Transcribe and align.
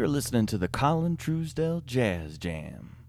You're 0.00 0.08
listening 0.08 0.46
to 0.46 0.56
the 0.56 0.66
Colin 0.66 1.18
Truesdale 1.18 1.82
Jazz 1.82 2.38
Jam. 2.38 2.99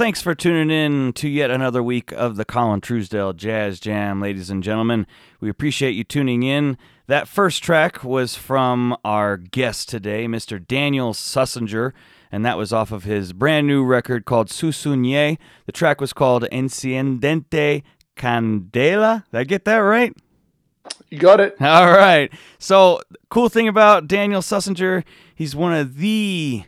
Thanks 0.00 0.22
for 0.22 0.34
tuning 0.34 0.70
in 0.70 1.12
to 1.12 1.28
yet 1.28 1.50
another 1.50 1.82
week 1.82 2.10
of 2.12 2.36
the 2.36 2.46
Colin 2.46 2.80
Truesdale 2.80 3.34
Jazz 3.34 3.78
Jam, 3.78 4.18
ladies 4.18 4.48
and 4.48 4.62
gentlemen. 4.62 5.06
We 5.40 5.50
appreciate 5.50 5.90
you 5.90 6.04
tuning 6.04 6.42
in. 6.42 6.78
That 7.06 7.28
first 7.28 7.62
track 7.62 8.02
was 8.02 8.34
from 8.34 8.96
our 9.04 9.36
guest 9.36 9.90
today, 9.90 10.24
Mr. 10.24 10.58
Daniel 10.66 11.12
Susnjar, 11.12 11.92
and 12.32 12.46
that 12.46 12.56
was 12.56 12.72
off 12.72 12.92
of 12.92 13.04
his 13.04 13.34
brand 13.34 13.66
new 13.66 13.84
record 13.84 14.24
called 14.24 14.48
Su 14.48 14.70
Sueño. 14.70 15.36
The 15.66 15.72
track 15.72 16.00
was 16.00 16.14
called 16.14 16.46
Enciendente 16.50 17.82
Candela. 18.16 19.24
Did 19.30 19.38
I 19.38 19.44
get 19.44 19.66
that 19.66 19.76
right? 19.76 20.16
You 21.10 21.18
got 21.18 21.40
it. 21.40 21.60
All 21.60 21.92
right. 21.92 22.32
So, 22.58 23.02
cool 23.28 23.50
thing 23.50 23.68
about 23.68 24.08
Daniel 24.08 24.40
Susnjar, 24.40 25.04
he's 25.34 25.54
one 25.54 25.74
of 25.74 25.98
the 25.98 26.64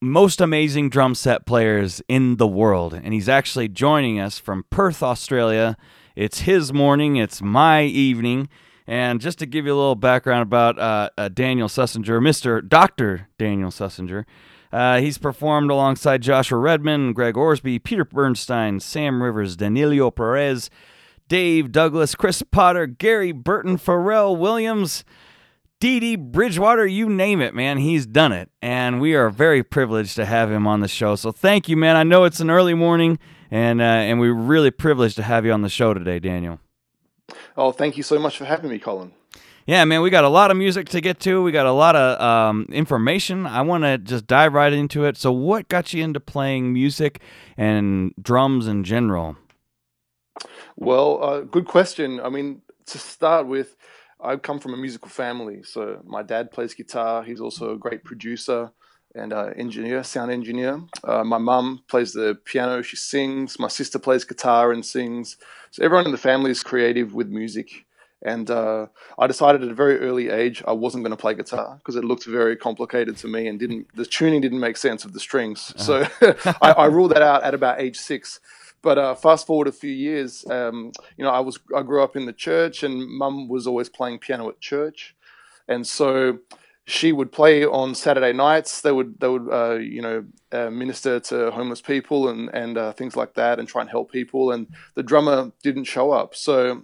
most 0.00 0.40
amazing 0.40 0.90
drum 0.90 1.14
set 1.14 1.46
players 1.46 2.00
in 2.08 2.36
the 2.36 2.46
world. 2.46 2.94
And 2.94 3.12
he's 3.12 3.28
actually 3.28 3.68
joining 3.68 4.20
us 4.20 4.38
from 4.38 4.64
Perth, 4.70 5.02
Australia. 5.02 5.76
It's 6.14 6.40
his 6.40 6.72
morning, 6.72 7.16
it's 7.16 7.42
my 7.42 7.82
evening. 7.82 8.48
And 8.86 9.20
just 9.20 9.38
to 9.40 9.46
give 9.46 9.66
you 9.66 9.74
a 9.74 9.76
little 9.76 9.94
background 9.94 10.42
about 10.42 10.78
uh, 10.78 11.10
uh, 11.18 11.28
Daniel 11.28 11.68
Susnjar, 11.68 12.20
Mr. 12.20 12.66
Dr. 12.66 13.28
Daniel 13.38 13.70
Susnjar, 13.70 14.24
uh, 14.72 15.00
he's 15.00 15.18
performed 15.18 15.70
alongside 15.70 16.22
Joshua 16.22 16.58
Redman, 16.58 17.12
Greg 17.12 17.36
Osby, 17.36 17.78
Peter 17.78 18.04
Bernstein, 18.04 18.80
Sam 18.80 19.22
Rivers, 19.22 19.56
Danilo 19.56 20.10
Perez, 20.10 20.70
Dave 21.28 21.70
Douglas, 21.70 22.14
Chris 22.14 22.42
Potter, 22.42 22.86
Gary 22.86 23.32
Burton, 23.32 23.76
Pharrell 23.76 24.36
Williams, 24.36 25.04
Dee 25.80 26.16
Bridgewater, 26.16 26.86
you 26.86 27.08
name 27.08 27.40
it, 27.40 27.54
man. 27.54 27.78
He's 27.78 28.04
done 28.04 28.32
it. 28.32 28.50
And 28.60 29.00
we 29.00 29.14
are 29.14 29.30
very 29.30 29.62
privileged 29.62 30.16
to 30.16 30.24
have 30.24 30.50
him 30.50 30.66
on 30.66 30.80
the 30.80 30.88
show. 30.88 31.14
So 31.14 31.30
thank 31.30 31.68
you, 31.68 31.76
man. 31.76 31.94
I 31.94 32.02
know 32.02 32.24
it's 32.24 32.40
an 32.40 32.50
early 32.50 32.74
morning, 32.74 33.18
and, 33.50 33.80
uh, 33.80 33.84
and 33.84 34.18
we're 34.18 34.34
really 34.34 34.72
privileged 34.72 35.16
to 35.16 35.22
have 35.22 35.46
you 35.46 35.52
on 35.52 35.62
the 35.62 35.68
show 35.68 35.94
today, 35.94 36.18
Daniel. 36.18 36.58
Oh, 37.56 37.70
thank 37.70 37.96
you 37.96 38.02
so 38.02 38.18
much 38.18 38.36
for 38.38 38.44
having 38.44 38.70
me, 38.70 38.78
Colin. 38.78 39.12
Yeah, 39.66 39.84
man, 39.84 40.00
we 40.00 40.10
got 40.10 40.24
a 40.24 40.30
lot 40.30 40.50
of 40.50 40.56
music 40.56 40.88
to 40.88 41.00
get 41.00 41.20
to. 41.20 41.42
We 41.42 41.52
got 41.52 41.66
a 41.66 41.72
lot 41.72 41.94
of 41.94 42.20
um, 42.20 42.66
information. 42.72 43.46
I 43.46 43.60
want 43.60 43.84
to 43.84 43.98
just 43.98 44.26
dive 44.26 44.54
right 44.54 44.72
into 44.72 45.04
it. 45.04 45.18
So, 45.18 45.30
what 45.30 45.68
got 45.68 45.92
you 45.92 46.02
into 46.02 46.20
playing 46.20 46.72
music 46.72 47.20
and 47.56 48.14
drums 48.20 48.66
in 48.66 48.82
general? 48.82 49.36
Well, 50.76 51.22
uh, 51.22 51.40
good 51.42 51.66
question. 51.66 52.18
I 52.18 52.30
mean, 52.30 52.62
to 52.86 52.98
start 52.98 53.46
with, 53.46 53.76
I 54.20 54.36
come 54.36 54.58
from 54.58 54.74
a 54.74 54.76
musical 54.76 55.08
family. 55.08 55.62
So 55.62 56.00
my 56.04 56.22
dad 56.22 56.50
plays 56.50 56.74
guitar. 56.74 57.22
He's 57.22 57.40
also 57.40 57.74
a 57.74 57.78
great 57.78 58.04
producer 58.04 58.70
and 59.14 59.32
uh, 59.32 59.50
engineer, 59.56 60.02
sound 60.04 60.30
engineer. 60.30 60.80
Uh, 61.04 61.24
my 61.24 61.38
mum 61.38 61.82
plays 61.88 62.12
the 62.12 62.38
piano. 62.44 62.82
She 62.82 62.96
sings. 62.96 63.58
My 63.58 63.68
sister 63.68 63.98
plays 63.98 64.24
guitar 64.24 64.72
and 64.72 64.84
sings. 64.84 65.36
So 65.70 65.84
everyone 65.84 66.06
in 66.06 66.12
the 66.12 66.18
family 66.18 66.50
is 66.50 66.62
creative 66.62 67.14
with 67.14 67.28
music. 67.28 67.86
And 68.22 68.50
uh, 68.50 68.86
I 69.16 69.28
decided 69.28 69.62
at 69.62 69.70
a 69.70 69.74
very 69.74 70.00
early 70.00 70.28
age 70.28 70.62
I 70.66 70.72
wasn't 70.72 71.04
going 71.04 71.16
to 71.16 71.20
play 71.20 71.34
guitar 71.34 71.76
because 71.78 71.94
it 71.94 72.04
looked 72.04 72.24
very 72.24 72.56
complicated 72.56 73.16
to 73.18 73.28
me 73.28 73.46
and 73.46 73.60
didn't 73.60 73.86
the 73.94 74.04
tuning 74.04 74.40
didn't 74.40 74.58
make 74.58 74.76
sense 74.76 75.04
of 75.04 75.12
the 75.12 75.20
strings. 75.20 75.72
Uh-huh. 75.78 76.08
So 76.20 76.54
I, 76.60 76.72
I 76.72 76.86
ruled 76.86 77.12
that 77.12 77.22
out 77.22 77.44
at 77.44 77.54
about 77.54 77.80
age 77.80 77.96
six. 77.96 78.40
But 78.82 78.98
uh, 78.98 79.14
fast 79.14 79.46
forward 79.46 79.68
a 79.68 79.72
few 79.72 79.90
years, 79.90 80.44
um, 80.50 80.92
you 81.16 81.24
know, 81.24 81.30
I 81.30 81.40
was 81.40 81.58
I 81.76 81.82
grew 81.82 82.02
up 82.02 82.16
in 82.16 82.26
the 82.26 82.32
church, 82.32 82.82
and 82.82 83.06
Mum 83.08 83.48
was 83.48 83.66
always 83.66 83.88
playing 83.88 84.20
piano 84.20 84.48
at 84.48 84.60
church, 84.60 85.16
and 85.66 85.86
so 85.86 86.38
she 86.84 87.12
would 87.12 87.30
play 87.30 87.66
on 87.66 87.94
Saturday 87.94 88.32
nights. 88.32 88.80
They 88.80 88.92
would 88.92 89.20
they 89.20 89.28
would 89.28 89.48
uh, 89.50 89.74
you 89.74 90.00
know 90.00 90.24
uh, 90.52 90.70
minister 90.70 91.20
to 91.20 91.50
homeless 91.50 91.80
people 91.80 92.28
and 92.28 92.50
and 92.54 92.78
uh, 92.78 92.92
things 92.92 93.16
like 93.16 93.34
that, 93.34 93.58
and 93.58 93.68
try 93.68 93.82
and 93.82 93.90
help 93.90 94.12
people. 94.12 94.52
And 94.52 94.68
the 94.94 95.02
drummer 95.02 95.52
didn't 95.62 95.84
show 95.84 96.12
up, 96.12 96.34
so 96.34 96.82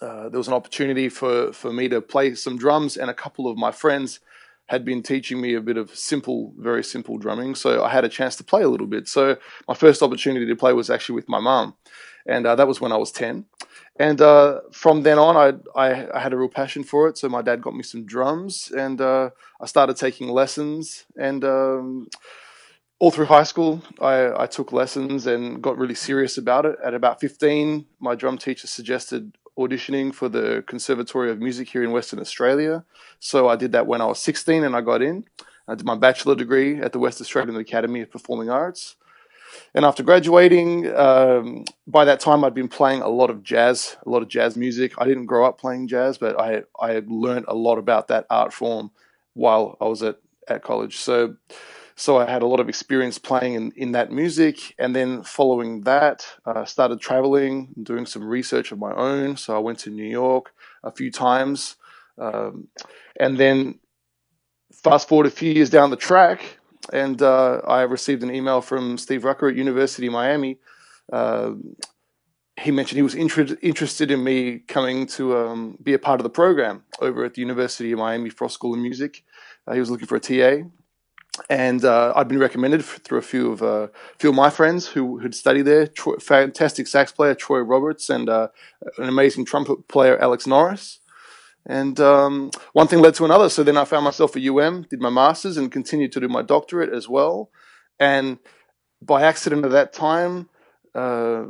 uh, 0.00 0.28
there 0.28 0.38
was 0.38 0.48
an 0.48 0.54
opportunity 0.54 1.08
for 1.08 1.52
for 1.52 1.72
me 1.72 1.88
to 1.88 2.00
play 2.00 2.34
some 2.34 2.56
drums, 2.56 2.96
and 2.96 3.10
a 3.10 3.14
couple 3.14 3.48
of 3.48 3.56
my 3.56 3.72
friends 3.72 4.20
had 4.66 4.84
been 4.84 5.02
teaching 5.02 5.40
me 5.40 5.54
a 5.54 5.60
bit 5.60 5.76
of 5.76 5.94
simple, 5.94 6.52
very 6.58 6.82
simple 6.82 7.18
drumming. 7.18 7.54
So 7.54 7.84
I 7.84 7.90
had 7.90 8.04
a 8.04 8.08
chance 8.08 8.36
to 8.36 8.44
play 8.44 8.62
a 8.62 8.68
little 8.68 8.86
bit. 8.86 9.08
So 9.08 9.36
my 9.68 9.74
first 9.74 10.02
opportunity 10.02 10.46
to 10.46 10.56
play 10.56 10.72
was 10.72 10.90
actually 10.90 11.14
with 11.16 11.28
my 11.28 11.40
mum, 11.40 11.74
and 12.26 12.46
uh, 12.46 12.56
that 12.56 12.68
was 12.68 12.80
when 12.80 12.92
I 12.92 12.96
was 12.96 13.12
ten. 13.12 13.46
And 13.98 14.20
uh, 14.20 14.60
from 14.72 15.02
then 15.02 15.18
on, 15.18 15.36
I, 15.36 15.80
I, 15.80 16.16
I 16.16 16.20
had 16.20 16.32
a 16.32 16.36
real 16.36 16.48
passion 16.48 16.84
for 16.84 17.08
it. 17.08 17.16
So 17.16 17.28
my 17.28 17.40
dad 17.42 17.62
got 17.62 17.74
me 17.74 17.82
some 17.82 18.04
drums, 18.04 18.70
and 18.76 19.00
uh, 19.00 19.30
I 19.60 19.66
started 19.66 19.96
taking 19.96 20.28
lessons. 20.28 21.06
And 21.18 21.44
um, 21.44 22.08
all 22.98 23.10
through 23.10 23.26
high 23.26 23.44
school, 23.44 23.82
I, 24.00 24.42
I 24.42 24.46
took 24.46 24.72
lessons 24.72 25.26
and 25.26 25.62
got 25.62 25.78
really 25.78 25.94
serious 25.94 26.36
about 26.36 26.66
it. 26.66 26.76
At 26.84 26.94
about 26.94 27.20
15, 27.20 27.86
my 28.00 28.14
drum 28.14 28.36
teacher 28.36 28.66
suggested 28.66 29.32
auditioning 29.58 30.14
for 30.14 30.28
the 30.28 30.64
Conservatory 30.66 31.30
of 31.30 31.38
Music 31.38 31.68
here 31.68 31.82
in 31.82 31.92
Western 31.92 32.20
Australia. 32.20 32.84
So 33.18 33.48
I 33.48 33.56
did 33.56 33.72
that 33.72 33.86
when 33.86 34.00
I 34.00 34.06
was 34.06 34.18
16 34.20 34.64
and 34.64 34.76
I 34.76 34.80
got 34.80 35.02
in. 35.02 35.24
I 35.68 35.74
did 35.74 35.86
my 35.86 35.96
bachelor 35.96 36.34
degree 36.34 36.80
at 36.80 36.92
the 36.92 36.98
West 36.98 37.20
Australian 37.20 37.56
Academy 37.56 38.02
of 38.02 38.10
Performing 38.10 38.50
Arts. 38.50 38.96
And 39.74 39.84
after 39.84 40.02
graduating, 40.02 40.94
um, 40.94 41.64
by 41.86 42.04
that 42.04 42.20
time 42.20 42.44
I'd 42.44 42.54
been 42.54 42.68
playing 42.68 43.02
a 43.02 43.08
lot 43.08 43.30
of 43.30 43.42
jazz, 43.42 43.96
a 44.04 44.10
lot 44.10 44.22
of 44.22 44.28
jazz 44.28 44.56
music. 44.56 44.92
I 44.98 45.04
didn't 45.04 45.26
grow 45.26 45.46
up 45.46 45.58
playing 45.58 45.88
jazz, 45.88 46.18
but 46.18 46.38
I 46.38 46.64
I 46.80 46.92
had 46.92 47.10
learned 47.10 47.46
a 47.48 47.54
lot 47.54 47.78
about 47.78 48.08
that 48.08 48.26
art 48.28 48.52
form 48.52 48.90
while 49.34 49.76
I 49.80 49.86
was 49.86 50.02
at, 50.02 50.18
at 50.48 50.62
college. 50.62 50.96
So 50.96 51.36
so 51.96 52.18
I 52.18 52.30
had 52.30 52.42
a 52.42 52.46
lot 52.46 52.60
of 52.60 52.68
experience 52.68 53.18
playing 53.18 53.54
in, 53.54 53.72
in 53.74 53.92
that 53.92 54.12
music. 54.12 54.74
And 54.78 54.94
then 54.94 55.22
following 55.22 55.80
that, 55.82 56.26
I 56.44 56.50
uh, 56.50 56.64
started 56.66 57.00
traveling, 57.00 57.72
and 57.74 57.86
doing 57.86 58.04
some 58.06 58.22
research 58.22 58.70
of 58.70 58.78
my 58.78 58.92
own. 58.92 59.36
So 59.38 59.56
I 59.56 59.58
went 59.58 59.78
to 59.80 59.90
New 59.90 60.04
York 60.04 60.52
a 60.84 60.92
few 60.92 61.10
times. 61.10 61.76
Um, 62.18 62.68
and 63.18 63.38
then 63.38 63.78
fast 64.72 65.08
forward 65.08 65.26
a 65.26 65.30
few 65.30 65.52
years 65.52 65.70
down 65.70 65.90
the 65.90 65.96
track, 65.96 66.58
and 66.92 67.20
uh, 67.20 67.60
I 67.66 67.82
received 67.82 68.22
an 68.22 68.34
email 68.34 68.60
from 68.60 68.98
Steve 68.98 69.24
Rucker 69.24 69.48
at 69.48 69.56
University 69.56 70.06
of 70.06 70.12
Miami. 70.12 70.58
Uh, 71.12 71.52
he 72.58 72.70
mentioned 72.70 72.96
he 72.96 73.02
was 73.02 73.14
inter- 73.14 73.56
interested 73.60 74.10
in 74.10 74.24
me 74.24 74.60
coming 74.60 75.06
to 75.06 75.36
um, 75.36 75.78
be 75.82 75.92
a 75.92 75.98
part 75.98 76.20
of 76.20 76.24
the 76.24 76.30
program 76.30 76.84
over 77.00 77.24
at 77.24 77.34
the 77.34 77.42
University 77.42 77.92
of 77.92 77.98
Miami 77.98 78.30
Frost 78.30 78.54
School 78.54 78.74
of 78.74 78.80
Music. 78.80 79.24
Uh, 79.66 79.74
he 79.74 79.80
was 79.80 79.90
looking 79.90 80.06
for 80.06 80.16
a 80.16 80.20
TA, 80.20 80.68
and 81.48 81.84
uh, 81.84 82.12
I'd 82.16 82.28
been 82.28 82.38
recommended 82.38 82.84
through 82.84 83.18
a 83.18 83.22
few 83.22 83.52
of 83.52 83.62
uh, 83.62 83.88
few 84.18 84.30
of 84.30 84.36
my 84.36 84.50
friends 84.50 84.88
who 84.88 85.18
had 85.18 85.34
studied 85.34 85.62
there. 85.62 85.88
Fantastic 86.20 86.86
sax 86.86 87.12
player 87.12 87.34
Troy 87.34 87.60
Roberts 87.60 88.08
and 88.10 88.28
uh, 88.28 88.48
an 88.98 89.08
amazing 89.08 89.44
trumpet 89.44 89.88
player 89.88 90.18
Alex 90.18 90.46
Norris. 90.46 91.00
And 91.68 91.98
um, 91.98 92.52
one 92.72 92.86
thing 92.86 93.00
led 93.00 93.14
to 93.16 93.24
another. 93.24 93.48
So 93.48 93.62
then 93.64 93.76
I 93.76 93.84
found 93.84 94.04
myself 94.04 94.36
at 94.36 94.42
UM, 94.42 94.86
did 94.88 95.00
my 95.00 95.10
masters, 95.10 95.56
and 95.56 95.70
continued 95.70 96.12
to 96.12 96.20
do 96.20 96.28
my 96.28 96.42
doctorate 96.42 96.92
as 96.92 97.08
well. 97.08 97.50
And 97.98 98.38
by 99.02 99.22
accident 99.22 99.64
at 99.64 99.72
that 99.72 99.92
time, 99.92 100.48
uh, 100.94 101.46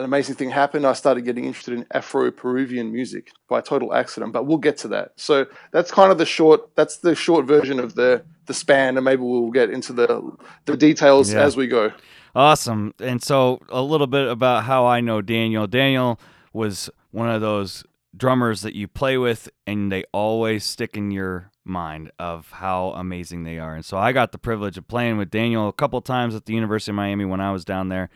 an 0.00 0.04
amazing 0.04 0.34
thing 0.34 0.50
happened. 0.50 0.86
I 0.86 0.94
started 0.94 1.26
getting 1.26 1.44
interested 1.44 1.74
in 1.74 1.86
Afro-Peruvian 1.92 2.90
music 2.90 3.32
by 3.48 3.60
total 3.60 3.92
accident, 3.92 4.32
but 4.32 4.46
we'll 4.46 4.58
get 4.58 4.78
to 4.78 4.88
that. 4.88 5.12
So 5.16 5.46
that's 5.72 5.90
kind 5.90 6.10
of 6.10 6.16
the 6.16 6.24
short. 6.24 6.74
That's 6.74 6.96
the 6.96 7.14
short 7.14 7.44
version 7.44 7.78
of 7.78 7.94
the 7.94 8.24
the 8.46 8.54
span, 8.54 8.96
and 8.96 9.04
maybe 9.04 9.22
we'll 9.22 9.50
get 9.50 9.70
into 9.70 9.92
the 9.92 10.36
the 10.64 10.76
details 10.76 11.32
yeah. 11.32 11.42
as 11.42 11.56
we 11.56 11.66
go. 11.66 11.92
Awesome. 12.34 12.94
And 12.98 13.22
so 13.22 13.60
a 13.68 13.82
little 13.82 14.06
bit 14.06 14.26
about 14.26 14.64
how 14.64 14.86
I 14.86 15.00
know 15.00 15.20
Daniel. 15.20 15.66
Daniel 15.66 16.18
was 16.52 16.88
one 17.10 17.28
of 17.28 17.42
those 17.42 17.84
drummers 18.16 18.62
that 18.62 18.74
you 18.74 18.88
play 18.88 19.18
with, 19.18 19.50
and 19.66 19.92
they 19.92 20.04
always 20.12 20.64
stick 20.64 20.96
in 20.96 21.10
your 21.10 21.50
mind 21.62 22.10
of 22.18 22.50
how 22.52 22.92
amazing 22.96 23.44
they 23.44 23.58
are. 23.58 23.74
And 23.74 23.84
so 23.84 23.98
I 23.98 24.12
got 24.12 24.32
the 24.32 24.38
privilege 24.38 24.78
of 24.78 24.88
playing 24.88 25.18
with 25.18 25.30
Daniel 25.30 25.68
a 25.68 25.72
couple 25.74 26.00
times 26.00 26.34
at 26.34 26.46
the 26.46 26.54
University 26.54 26.90
of 26.90 26.96
Miami 26.96 27.26
when 27.26 27.40
I 27.40 27.52
was 27.52 27.66
down 27.66 27.90
there 27.90 28.08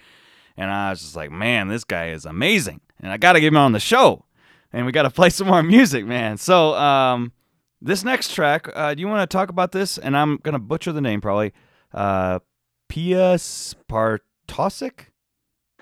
and 0.56 0.70
I 0.70 0.90
was 0.90 1.00
just 1.00 1.16
like, 1.16 1.30
man, 1.30 1.68
this 1.68 1.84
guy 1.84 2.11
is 2.11 2.25
amazing. 2.25 2.80
And 3.00 3.12
I 3.12 3.16
got 3.16 3.32
to 3.32 3.40
get 3.40 3.49
him 3.49 3.56
on 3.56 3.73
the 3.73 3.80
show. 3.80 4.25
And 4.73 4.87
we 4.87 4.92
got 4.92 5.02
to 5.02 5.11
play 5.11 5.30
some 5.30 5.49
more 5.49 5.62
music, 5.62 6.06
man. 6.06 6.37
So, 6.37 6.75
um, 6.75 7.32
this 7.80 8.02
next 8.02 8.34
track, 8.34 8.68
uh, 8.75 8.94
do 8.94 9.00
you 9.00 9.08
want 9.08 9.28
to 9.28 9.37
talk 9.37 9.50
about 9.50 9.73
this? 9.73 9.99
And 9.99 10.16
I'm 10.16 10.38
going 10.38 10.54
to 10.54 10.58
butcher 10.58 10.92
the 10.92 11.02
name 11.02 11.20
probably. 11.20 11.52
Uh, 11.92 12.38
Pia 12.88 13.34
Spartosic? 13.34 15.06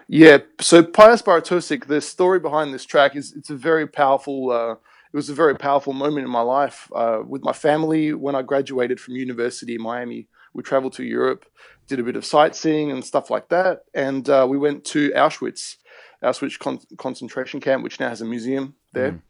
Yeah, 0.08 0.38
so 0.60 0.82
Pius 0.82 1.22
Bartosik, 1.22 1.86
the 1.86 2.00
story 2.00 2.40
behind 2.40 2.74
this 2.74 2.84
track 2.84 3.16
is 3.16 3.32
it's 3.34 3.50
a 3.50 3.56
very 3.56 3.86
powerful. 3.86 4.50
Uh, 4.50 4.72
it 4.72 5.16
was 5.16 5.30
a 5.30 5.34
very 5.34 5.54
powerful 5.54 5.92
moment 5.92 6.24
in 6.24 6.30
my 6.30 6.40
life 6.40 6.90
uh, 6.94 7.20
with 7.26 7.42
my 7.44 7.52
family 7.52 8.12
when 8.12 8.34
I 8.34 8.42
graduated 8.42 8.98
from 8.98 9.14
University 9.14 9.74
in 9.74 9.82
Miami. 9.82 10.28
We 10.54 10.62
traveled 10.62 10.94
to 10.94 11.04
Europe 11.04 11.46
did 11.86 12.00
a 12.00 12.02
bit 12.02 12.16
of 12.16 12.24
sightseeing 12.24 12.90
and 12.90 13.04
stuff 13.04 13.30
like 13.30 13.48
that. 13.48 13.84
And 13.94 14.28
uh, 14.28 14.46
we 14.48 14.58
went 14.58 14.84
to 14.86 15.10
Auschwitz, 15.10 15.76
Auschwitz 16.22 16.58
con- 16.58 16.80
concentration 16.96 17.60
camp, 17.60 17.82
which 17.82 18.00
now 18.00 18.08
has 18.08 18.20
a 18.20 18.24
museum 18.24 18.74
there. 18.92 19.12
Mm. 19.12 19.22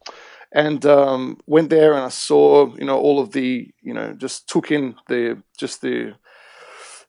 And 0.55 0.87
um, 0.87 1.41
went 1.47 1.71
there 1.71 1.95
and 1.95 2.05
I 2.05 2.11
saw, 2.11 2.75
you 2.77 2.85
know, 2.85 2.99
all 2.99 3.19
of 3.21 3.33
the, 3.33 3.73
you 3.81 3.95
know, 3.95 4.13
just 4.13 4.49
took 4.49 4.71
in 4.71 4.97
the, 5.09 5.43
just 5.57 5.81
the, 5.81 6.15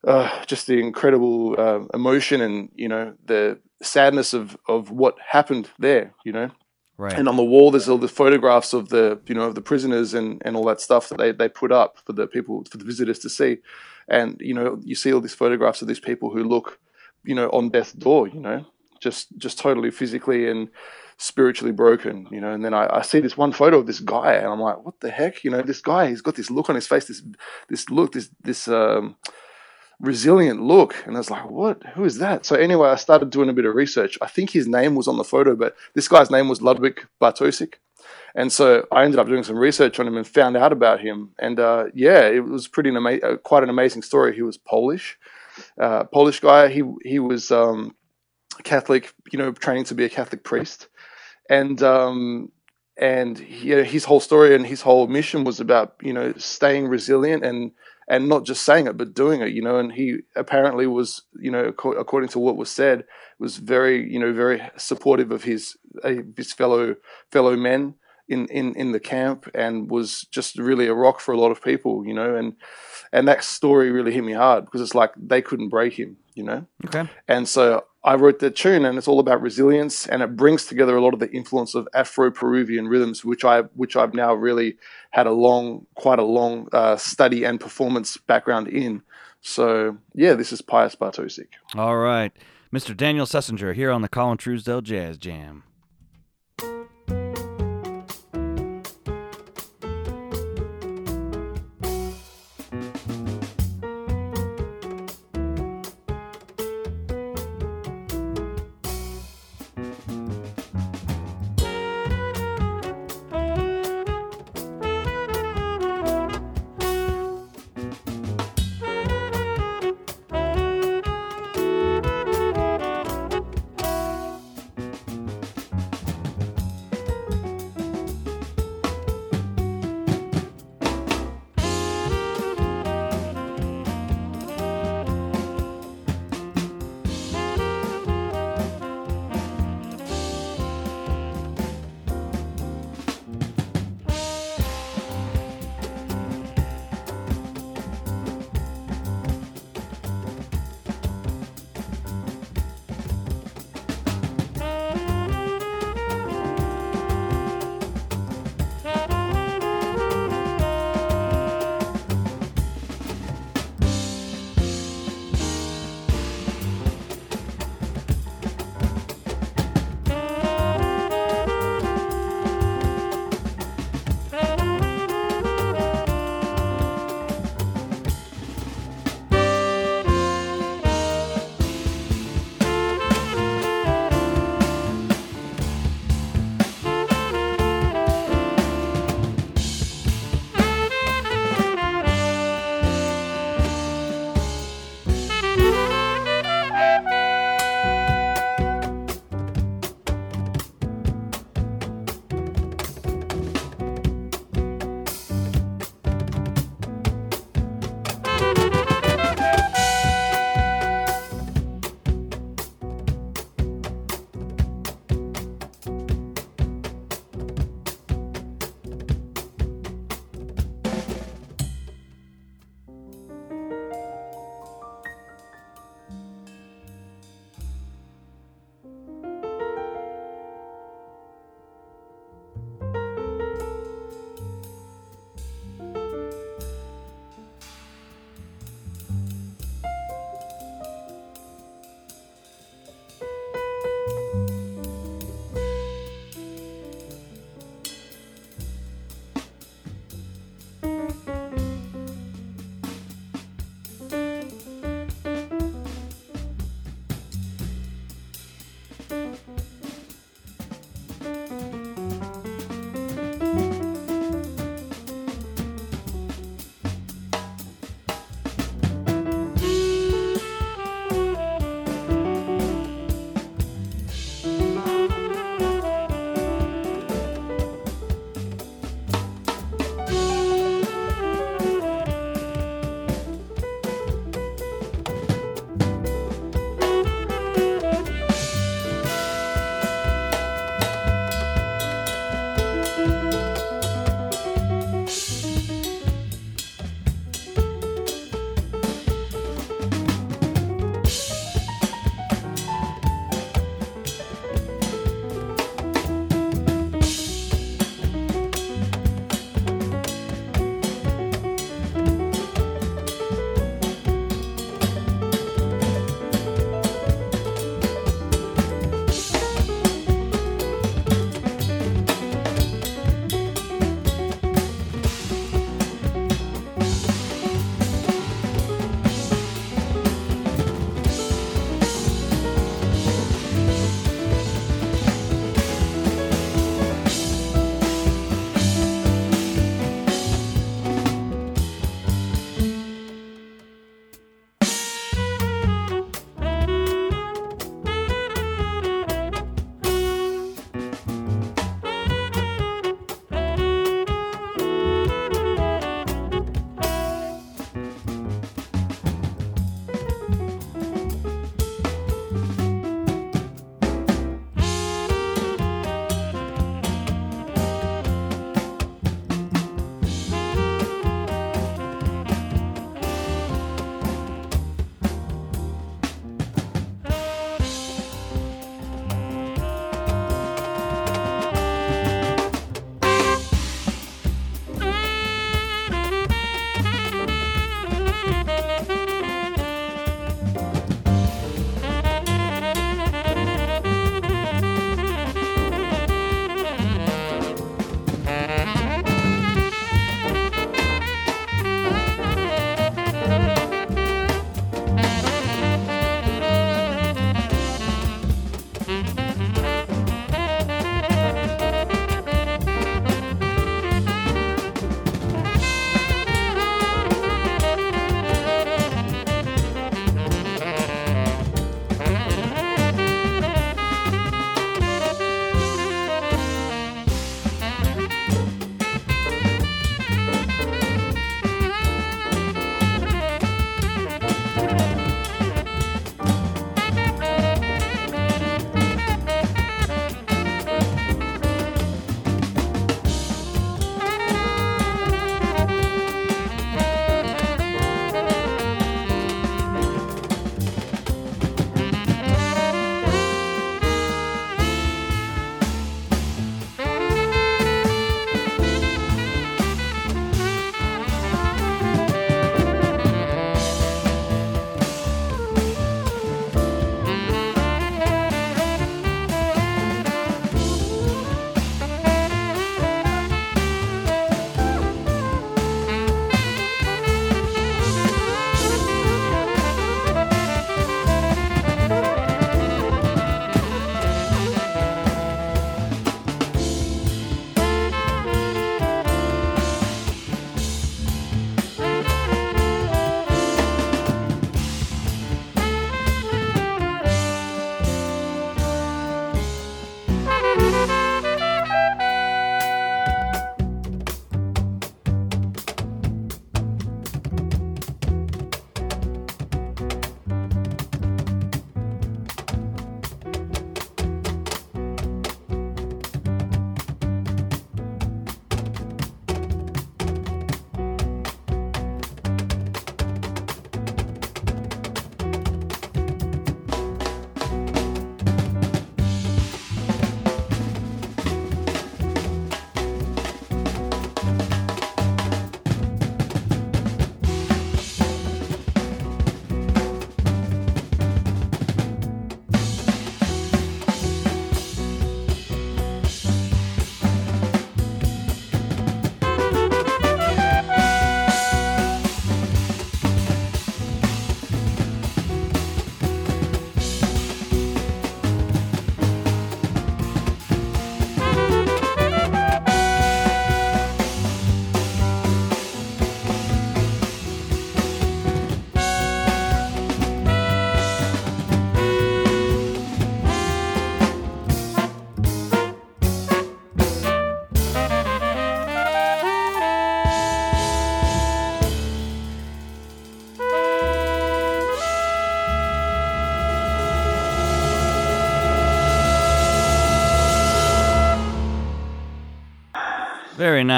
uh, 0.05 0.43
just 0.45 0.67
the 0.67 0.79
incredible 0.79 1.55
uh, 1.57 1.79
emotion 1.93 2.41
and 2.41 2.69
you 2.75 2.89
know 2.89 3.13
the 3.25 3.59
sadness 3.81 4.33
of 4.33 4.57
of 4.67 4.91
what 4.91 5.15
happened 5.19 5.69
there. 5.79 6.13
You 6.25 6.33
know, 6.33 6.51
Right. 6.97 7.13
and 7.13 7.27
on 7.27 7.37
the 7.37 7.43
wall 7.43 7.71
there's 7.71 7.89
all 7.89 7.97
the 7.97 8.07
photographs 8.07 8.73
of 8.73 8.89
the 8.89 9.19
you 9.27 9.33
know 9.33 9.43
of 9.43 9.55
the 9.55 9.61
prisoners 9.61 10.13
and 10.13 10.41
and 10.45 10.55
all 10.55 10.65
that 10.65 10.79
stuff 10.79 11.09
that 11.09 11.17
they 11.17 11.31
they 11.31 11.49
put 11.49 11.71
up 11.71 11.97
for 12.05 12.13
the 12.13 12.27
people 12.27 12.65
for 12.69 12.77
the 12.77 12.85
visitors 12.85 13.17
to 13.19 13.29
see 13.29 13.57
and 14.07 14.37
you 14.39 14.53
know 14.53 14.79
you 14.83 14.95
see 14.95 15.13
all 15.13 15.21
these 15.21 15.33
photographs 15.33 15.81
of 15.81 15.87
these 15.87 15.99
people 15.99 16.29
who 16.29 16.43
look 16.43 16.79
you 17.23 17.35
know 17.35 17.49
on 17.49 17.69
death's 17.69 17.93
door 17.93 18.27
you 18.27 18.39
know 18.39 18.65
just 18.99 19.37
just 19.37 19.59
totally 19.59 19.91
physically 19.91 20.49
and 20.49 20.69
spiritually 21.17 21.71
broken 21.71 22.27
you 22.31 22.41
know 22.41 22.51
and 22.51 22.65
then 22.65 22.73
I, 22.73 22.87
I 22.97 23.01
see 23.01 23.19
this 23.19 23.37
one 23.37 23.51
photo 23.51 23.79
of 23.79 23.87
this 23.87 23.99
guy 23.99 24.33
and 24.33 24.47
i'm 24.47 24.59
like 24.59 24.83
what 24.83 24.99
the 24.99 25.11
heck 25.11 25.43
you 25.43 25.51
know 25.51 25.61
this 25.61 25.81
guy 25.81 26.09
he's 26.09 26.21
got 26.21 26.35
this 26.35 26.49
look 26.49 26.69
on 26.69 26.75
his 26.75 26.87
face 26.87 27.05
this 27.05 27.21
this 27.69 27.89
look 27.89 28.13
this 28.13 28.29
this 28.41 28.67
um 28.67 29.15
resilient 30.03 30.61
look. 30.61 30.95
And 31.07 31.15
I 31.15 31.19
was 31.19 31.31
like, 31.31 31.49
what? 31.49 31.81
Who 31.95 32.03
is 32.03 32.19
that? 32.19 32.45
So 32.45 32.55
anyway, 32.55 32.89
I 32.89 32.95
started 32.95 33.29
doing 33.29 33.49
a 33.49 33.53
bit 33.53 33.65
of 33.65 33.73
research. 33.73 34.17
I 34.21 34.27
think 34.27 34.51
his 34.51 34.67
name 34.67 34.95
was 34.95 35.07
on 35.07 35.17
the 35.17 35.23
photo, 35.23 35.55
but 35.55 35.75
this 35.95 36.07
guy's 36.07 36.29
name 36.29 36.49
was 36.49 36.61
Ludwig 36.61 37.07
Bartosik. 37.21 37.75
And 38.35 38.51
so 38.51 38.87
I 38.91 39.03
ended 39.03 39.19
up 39.19 39.27
doing 39.27 39.43
some 39.43 39.57
research 39.57 39.99
on 39.99 40.07
him 40.07 40.17
and 40.17 40.25
found 40.25 40.57
out 40.57 40.71
about 40.71 40.99
him. 40.99 41.31
And 41.37 41.59
uh, 41.59 41.85
yeah, 41.93 42.27
it 42.27 42.43
was 42.43 42.67
pretty 42.67 42.89
an 42.89 42.97
ama- 42.97 43.19
uh, 43.19 43.37
quite 43.37 43.63
an 43.63 43.69
amazing 43.69 44.01
story. 44.01 44.35
He 44.35 44.41
was 44.41 44.57
Polish, 44.57 45.17
uh, 45.79 46.05
Polish 46.05 46.39
guy. 46.39 46.69
He 46.69 46.83
he 47.03 47.19
was 47.19 47.51
um, 47.51 47.95
Catholic, 48.63 49.13
you 49.31 49.37
know, 49.37 49.51
training 49.51 49.83
to 49.85 49.95
be 49.95 50.05
a 50.05 50.09
Catholic 50.09 50.43
priest, 50.43 50.87
and 51.47 51.81
um, 51.83 52.51
and 52.97 53.37
he, 53.37 53.69
his 53.83 54.05
whole 54.05 54.19
story 54.19 54.55
and 54.55 54.65
his 54.65 54.81
whole 54.81 55.07
mission 55.07 55.43
was 55.43 55.59
about 55.59 55.95
you 56.01 56.13
know 56.13 56.33
staying 56.37 56.87
resilient 56.87 57.43
and 57.43 57.71
and 58.07 58.27
not 58.29 58.45
just 58.45 58.63
saying 58.63 58.87
it 58.87 58.97
but 58.97 59.13
doing 59.13 59.41
it 59.41 59.49
you 59.49 59.61
know 59.61 59.77
and 59.77 59.93
he 59.93 60.17
apparently 60.35 60.85
was 60.85 61.23
you 61.39 61.49
know 61.49 61.73
according 61.97 62.29
to 62.29 62.37
what 62.37 62.57
was 62.57 62.69
said 62.69 63.03
was 63.39 63.57
very 63.57 64.11
you 64.11 64.19
know 64.19 64.31
very 64.33 64.61
supportive 64.77 65.31
of 65.31 65.43
his 65.43 65.75
uh, 66.03 66.13
his 66.37 66.53
fellow 66.53 66.95
fellow 67.31 67.55
men 67.55 67.95
in, 68.27 68.47
in 68.47 68.73
in 68.75 68.91
the 68.91 68.99
camp 68.99 69.49
and 69.53 69.89
was 69.91 70.21
just 70.31 70.57
really 70.57 70.87
a 70.87 70.93
rock 70.93 71.19
for 71.19 71.33
a 71.33 71.37
lot 71.37 71.51
of 71.51 71.61
people 71.61 72.05
you 72.07 72.13
know 72.13 72.35
and 72.35 72.53
and 73.11 73.27
that 73.27 73.43
story 73.43 73.91
really 73.91 74.13
hit 74.13 74.23
me 74.23 74.33
hard 74.33 74.65
because 74.65 74.81
it's 74.81 74.95
like 74.95 75.11
they 75.17 75.41
couldn't 75.41 75.69
break 75.69 75.93
him 75.99 76.15
you 76.35 76.43
know 76.43 76.65
Okay. 76.85 77.07
and 77.27 77.47
so 77.47 77.85
I 78.05 78.15
wrote 78.15 78.39
the 78.39 78.51
tune, 78.51 78.83
and 78.83 78.97
it's 78.97 79.07
all 79.07 79.21
about 79.21 79.41
resilience, 79.41 80.07
and 80.07 80.21
it 80.21 80.35
brings 80.35 80.65
together 80.65 80.97
a 80.97 81.01
lot 81.01 81.13
of 81.13 81.21
the 81.21 81.31
influence 81.31 81.73
of 81.73 81.87
Afro-Peruvian 81.93 82.89
rhythms, 82.89 83.23
which 83.23 83.45
I 83.45 83.61
which 83.75 83.95
I've 83.95 84.13
now 84.13 84.33
really 84.33 84.75
had 85.11 85.25
a 85.25 85.31
long, 85.31 85.85
quite 85.95 86.19
a 86.19 86.23
long 86.25 86.67
uh, 86.73 86.97
study 86.97 87.45
and 87.45 87.61
performance 87.61 88.17
background 88.17 88.67
in. 88.67 89.03
So 89.39 89.97
yeah, 90.13 90.33
this 90.33 90.51
is 90.51 90.61
Pius 90.61 90.97
Bartosik. 90.97 91.47
All 91.75 91.95
right. 91.95 92.33
Mr. 92.73 92.93
Daniel 92.97 93.25
Susnjar 93.25 93.73
here 93.73 93.89
on 93.89 94.01
the 94.01 94.09
Colin 94.09 94.37
Truesdale 94.37 94.81
Jazz 94.81 95.17
Jam. 95.17 95.63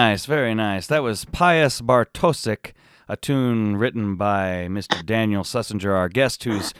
Nice, 0.05 0.27
very 0.27 0.53
nice. 0.53 0.85
That 0.85 1.01
was 1.01 1.25
Pius 1.25 1.81
Bartosik, 1.81 2.73
a 3.09 3.17
tune 3.17 3.75
written 3.75 4.17
by 4.17 4.67
Mr. 4.69 5.03
Daniel 5.03 5.41
Susnjar, 5.41 5.95
our 5.95 6.09
guest, 6.09 6.43
who's 6.43 6.73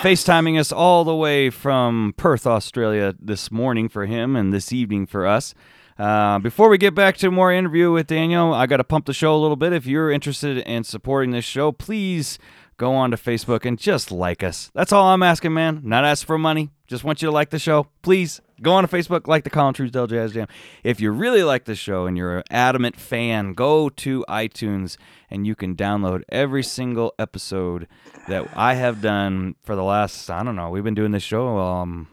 FaceTiming 0.00 0.58
us 0.58 0.72
all 0.72 1.04
the 1.04 1.14
way 1.14 1.50
from 1.50 2.14
Perth, 2.16 2.46
Australia 2.46 3.14
this 3.20 3.50
morning 3.50 3.90
for 3.90 4.06
him 4.06 4.34
and 4.34 4.50
this 4.50 4.72
evening 4.72 5.04
for 5.04 5.26
us. 5.26 5.52
Uh, 5.98 6.38
before 6.38 6.70
we 6.70 6.78
get 6.78 6.94
back 6.94 7.18
to 7.18 7.30
more 7.30 7.52
interview 7.52 7.92
with 7.92 8.06
Daniel, 8.06 8.54
I 8.54 8.64
got 8.64 8.78
to 8.78 8.84
pump 8.84 9.04
the 9.04 9.12
show 9.12 9.36
a 9.36 9.42
little 9.42 9.56
bit. 9.56 9.74
If 9.74 9.84
you're 9.84 10.10
interested 10.10 10.56
in 10.56 10.84
supporting 10.84 11.32
this 11.32 11.44
show, 11.44 11.70
please 11.70 12.38
go 12.78 12.94
on 12.94 13.10
to 13.10 13.18
Facebook 13.18 13.66
and 13.66 13.78
just 13.78 14.10
like 14.10 14.42
us. 14.42 14.70
That's 14.74 14.90
all 14.90 15.08
I'm 15.08 15.22
asking, 15.22 15.52
man. 15.52 15.82
Not 15.84 16.06
asking 16.06 16.28
for 16.28 16.38
money. 16.38 16.70
Just 16.86 17.04
want 17.04 17.20
you 17.20 17.26
to 17.26 17.32
like 17.32 17.50
the 17.50 17.58
show. 17.58 17.88
Please 18.00 18.40
go 18.62 18.72
on 18.72 18.86
to 18.86 18.96
Facebook, 18.96 19.26
like 19.26 19.44
the 19.44 19.50
Colin 19.50 19.74
Truesdale 19.74 20.06
Jazz 20.06 20.32
Jam. 20.32 20.46
If 20.82 21.00
you 21.00 21.10
really 21.10 21.42
like 21.42 21.64
this 21.64 21.78
show 21.78 22.06
and 22.06 22.16
you're 22.16 22.38
an 22.38 22.44
adamant 22.50 22.96
fan, 22.96 23.52
go 23.52 23.88
to 23.88 24.24
iTunes 24.28 24.96
and 25.30 25.46
you 25.46 25.54
can 25.54 25.74
download 25.74 26.22
every 26.28 26.62
single 26.62 27.14
episode 27.18 27.86
that 28.28 28.48
I 28.56 28.74
have 28.74 29.00
done 29.00 29.56
for 29.62 29.74
the 29.74 29.84
last, 29.84 30.30
I 30.30 30.42
don't 30.42 30.56
know, 30.56 30.70
we've 30.70 30.84
been 30.84 30.94
doing 30.94 31.12
this 31.12 31.22
show 31.22 31.58
um, 31.58 32.08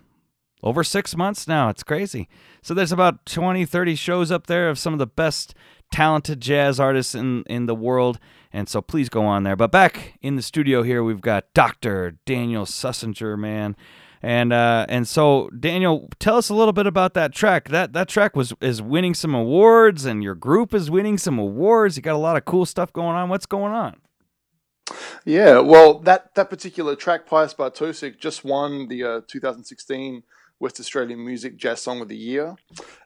over 0.64 0.84
six 0.84 1.16
months 1.16 1.48
now. 1.48 1.70
It's 1.70 1.84
crazy. 1.84 2.28
So 2.62 2.74
there's 2.74 2.92
about 2.92 3.26
20, 3.26 3.66
30 3.66 3.96
shows 3.96 4.32
up 4.32 4.48
there 4.48 4.70
of 4.70 4.80
some 4.80 4.94
of 4.94 5.00
the 5.00 5.08
best 5.08 5.56
talented 5.92 6.40
jazz 6.40 6.80
artists 6.80 7.14
in, 7.14 7.44
in 7.44 7.66
the 7.66 7.76
world. 7.76 8.20
And 8.54 8.68
so 8.68 8.82
please 8.82 9.10
go 9.10 9.24
on 9.24 9.44
there. 9.44 9.56
But 9.56 9.72
back 9.72 10.18
in 10.22 10.36
the 10.36 10.42
studio 10.42 10.84
here, 10.84 11.04
we've 11.04 11.22
got 11.22 11.54
Dr. 11.54 12.18
Daniel 12.26 12.66
Susnjar, 12.66 13.38
man. 13.38 13.76
And 14.24 14.54
uh, 14.54 14.86
and 14.88 15.08
so 15.08 15.50
Daniel, 15.50 16.10
tell 16.20 16.38
us 16.38 16.50
a 16.50 16.54
little 16.54 16.74
bit 16.74 16.86
about 16.86 17.14
that 17.16 17.34
track. 17.34 17.70
That 17.70 17.94
that 17.94 18.08
track 18.08 18.36
was 18.36 18.54
is 18.62 18.82
winning 18.82 19.14
some 19.14 19.34
awards, 19.34 20.06
and 20.06 20.22
your 20.22 20.36
group 20.36 20.74
is 20.74 20.92
winning 20.92 21.18
some 21.18 21.40
awards. 21.40 21.98
You 21.98 22.04
got 22.04 22.16
a 22.16 22.18
lot 22.18 22.38
of 22.38 22.46
cool 22.46 22.66
stuff 22.66 22.94
going 22.94 23.16
on. 23.16 23.30
What's 23.30 23.48
going 23.48 23.74
on? 23.74 23.98
Yeah, 25.26 25.60
well, 25.60 26.00
that 26.00 26.36
that 26.36 26.50
particular 26.50 26.96
track, 26.96 27.26
Pius 27.26 27.54
Bartosik, 27.54 28.20
just 28.20 28.44
won 28.44 28.88
the 28.88 29.04
uh, 29.04 29.22
2016 29.28 30.24
West 30.62 30.80
Australian 30.80 31.26
Music 31.26 31.58
Jazz 31.58 31.82
Song 31.82 32.02
of 32.02 32.08
the 32.08 32.16
Year, 32.16 32.56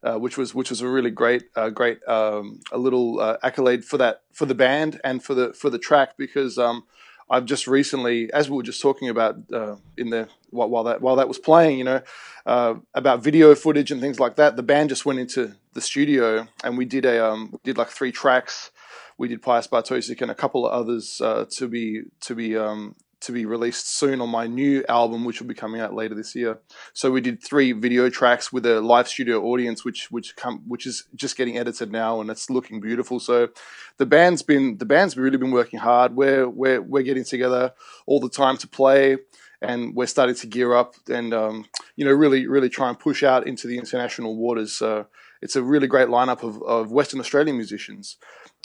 uh, 0.03 0.17
which 0.17 0.37
was 0.37 0.53
which 0.53 0.69
was 0.69 0.81
a 0.81 0.87
really 0.87 1.11
great 1.11 1.43
uh, 1.55 1.69
great 1.69 2.05
um, 2.07 2.59
a 2.71 2.77
little 2.77 3.19
uh, 3.19 3.37
accolade 3.43 3.85
for 3.85 3.97
that 3.97 4.23
for 4.33 4.45
the 4.45 4.55
band 4.55 4.99
and 5.03 5.23
for 5.23 5.33
the 5.33 5.53
for 5.53 5.69
the 5.69 5.79
track 5.79 6.17
because 6.17 6.57
um, 6.57 6.83
I've 7.29 7.45
just 7.45 7.67
recently, 7.67 8.31
as 8.31 8.49
we 8.49 8.57
were 8.57 8.63
just 8.63 8.81
talking 8.81 9.09
about 9.09 9.37
uh, 9.51 9.77
in 9.97 10.09
the 10.11 10.29
while, 10.51 10.83
that 10.83 11.01
while 11.01 11.15
that 11.15 11.27
was 11.27 11.39
playing, 11.39 11.79
you 11.79 11.83
know, 11.83 12.01
uh, 12.45 12.75
about 12.93 13.23
video 13.23 13.55
footage 13.55 13.91
and 13.91 13.99
things 13.99 14.19
like 14.19 14.35
that. 14.35 14.55
The 14.55 14.63
band 14.63 14.89
just 14.89 15.05
went 15.05 15.19
into 15.19 15.55
the 15.73 15.81
studio 15.81 16.47
and 16.63 16.77
we 16.77 16.85
did 16.85 17.05
a 17.05 17.25
um, 17.25 17.59
did 17.63 17.77
like 17.77 17.89
three 17.89 18.11
tracks. 18.11 18.71
We 19.17 19.27
did 19.27 19.41
Pius 19.41 19.67
Bartosik 19.67 20.21
and 20.21 20.29
a 20.29 20.35
couple 20.35 20.67
of 20.67 20.73
others 20.73 21.19
uh, 21.21 21.45
to 21.51 21.67
be 21.67 22.03
to 22.21 22.35
be 22.35 22.55
um, 22.55 22.95
to 23.21 23.31
be 23.31 23.45
released 23.45 23.97
soon 23.97 24.21
on 24.21 24.29
my 24.29 24.47
new 24.47 24.83
album, 24.87 25.25
which 25.25 25.39
will 25.39 25.47
be 25.47 25.53
coming 25.53 25.81
out 25.81 25.93
later 25.93 26.15
this 26.15 26.35
year. 26.35 26.59
So 26.93 27.11
we 27.11 27.21
did 27.21 27.43
three 27.43 27.71
video 27.71 28.09
tracks 28.09 28.53
with 28.53 28.65
a 28.65 28.81
live 28.81 29.07
studio 29.07 29.43
audience, 29.43 29.83
which 29.83 30.11
which 30.11 30.35
come 30.35 30.63
which 30.67 30.85
is 30.85 31.07
just 31.15 31.37
getting 31.37 31.57
edited 31.57 31.91
now, 31.91 32.21
and 32.21 32.29
it's 32.29 32.49
looking 32.49 32.79
beautiful. 32.79 33.19
So 33.19 33.49
the 33.97 34.05
band's 34.05 34.41
been 34.41 34.77
the 34.77 34.85
band's 34.85 35.17
really 35.17 35.37
been 35.37 35.51
working 35.51 35.79
hard. 35.79 36.15
We're 36.15 36.47
we're 36.47 36.81
we're 36.81 37.03
getting 37.03 37.25
together 37.25 37.73
all 38.05 38.19
the 38.19 38.29
time 38.29 38.57
to 38.57 38.67
play. 38.67 39.17
And 39.61 39.95
we're 39.95 40.05
starting 40.05 40.35
to 40.35 40.47
gear 40.47 40.75
up 40.75 40.93
and, 41.09 41.33
um, 41.33 41.65
you 41.95 42.05
know, 42.05 42.11
really, 42.11 42.45
really 42.45 42.69
try 42.69 42.89
and 42.89 42.99
push 42.99 43.23
out 43.23 43.47
into 43.47 43.67
the 43.67 43.79
international 43.79 44.35
waters. 44.35 44.73
So 44.73 45.07
it's 45.41 45.55
a 45.55 45.63
really 45.63 45.87
great 45.87 46.09
lineup 46.09 46.43
of, 46.43 46.61
of 46.61 46.91
Western 46.91 47.19
Australian 47.19 47.55
musicians. 47.55 48.17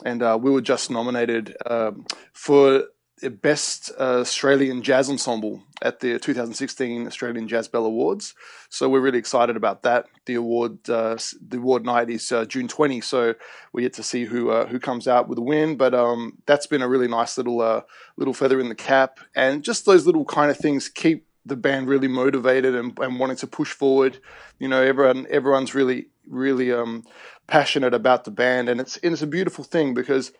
And 0.05 0.23
uh, 0.23 0.37
we 0.43 0.51
were 0.51 0.61
just 0.61 0.91
nominated 0.91 1.57
um, 1.65 2.05
for 2.35 2.85
Best 3.29 3.91
uh, 3.99 4.21
Australian 4.21 4.83
Jazz 4.83 5.11
Ensemble 5.11 5.63
at 5.83 6.01
the 6.01 6.19
2016 6.19 7.07
Australian 7.07 7.49
Jazz 7.49 7.69
Bell 7.69 7.85
Awards. 7.85 8.35
So 8.69 8.89
we're 8.89 9.01
really 9.01 9.19
excited 9.19 9.57
about 9.57 9.83
that. 9.83 10.07
The 10.25 10.35
award, 10.35 10.89
uh, 10.89 11.19
the 11.47 11.59
award 11.59 11.85
night 11.85 12.09
is 12.09 12.33
uh, 12.33 12.45
June 12.47 12.69
20, 12.69 13.01
so 13.03 13.35
we 13.73 13.83
get 13.83 13.93
to 13.95 14.03
see 14.03 14.25
who 14.25 14.51
uh, 14.51 14.67
who 14.67 14.79
comes 14.79 15.07
out 15.07 15.29
with 15.29 15.39
a 15.39 15.43
win. 15.43 15.77
But 15.77 15.95
um, 15.95 16.39
that's 16.47 16.67
been 16.67 16.83
a 16.83 16.89
really 16.89 17.09
nice 17.09 17.37
little 17.37 17.61
uh, 17.61 17.83
little 18.17 18.35
feather 18.35 18.61
in 18.61 18.69
the 18.69 18.75
cap, 18.75 19.21
and 19.35 19.63
just 19.63 19.85
those 19.85 20.07
little 20.07 20.25
kind 20.25 20.51
of 20.51 20.57
things 20.57 20.89
keep 20.89 21.27
the 21.45 21.57
band 21.57 21.89
really 21.89 22.09
motivated 22.09 22.75
and, 22.75 22.99
and 22.99 23.19
wanting 23.19 23.37
to 23.39 23.47
push 23.47 23.73
forward. 23.73 24.19
You 24.59 24.69
know, 24.69 24.83
everyone 24.83 25.27
everyone's 25.31 25.75
really 25.75 26.07
really 26.27 26.73
um, 26.73 27.05
passionate 27.47 27.93
about 27.93 28.25
the 28.25 28.31
band, 28.31 28.69
and 28.69 28.81
it's 28.81 28.97
and 28.99 29.13
it's 29.13 29.23
a 29.23 29.27
beautiful 29.27 29.65
thing 29.65 29.95
because 29.95 30.33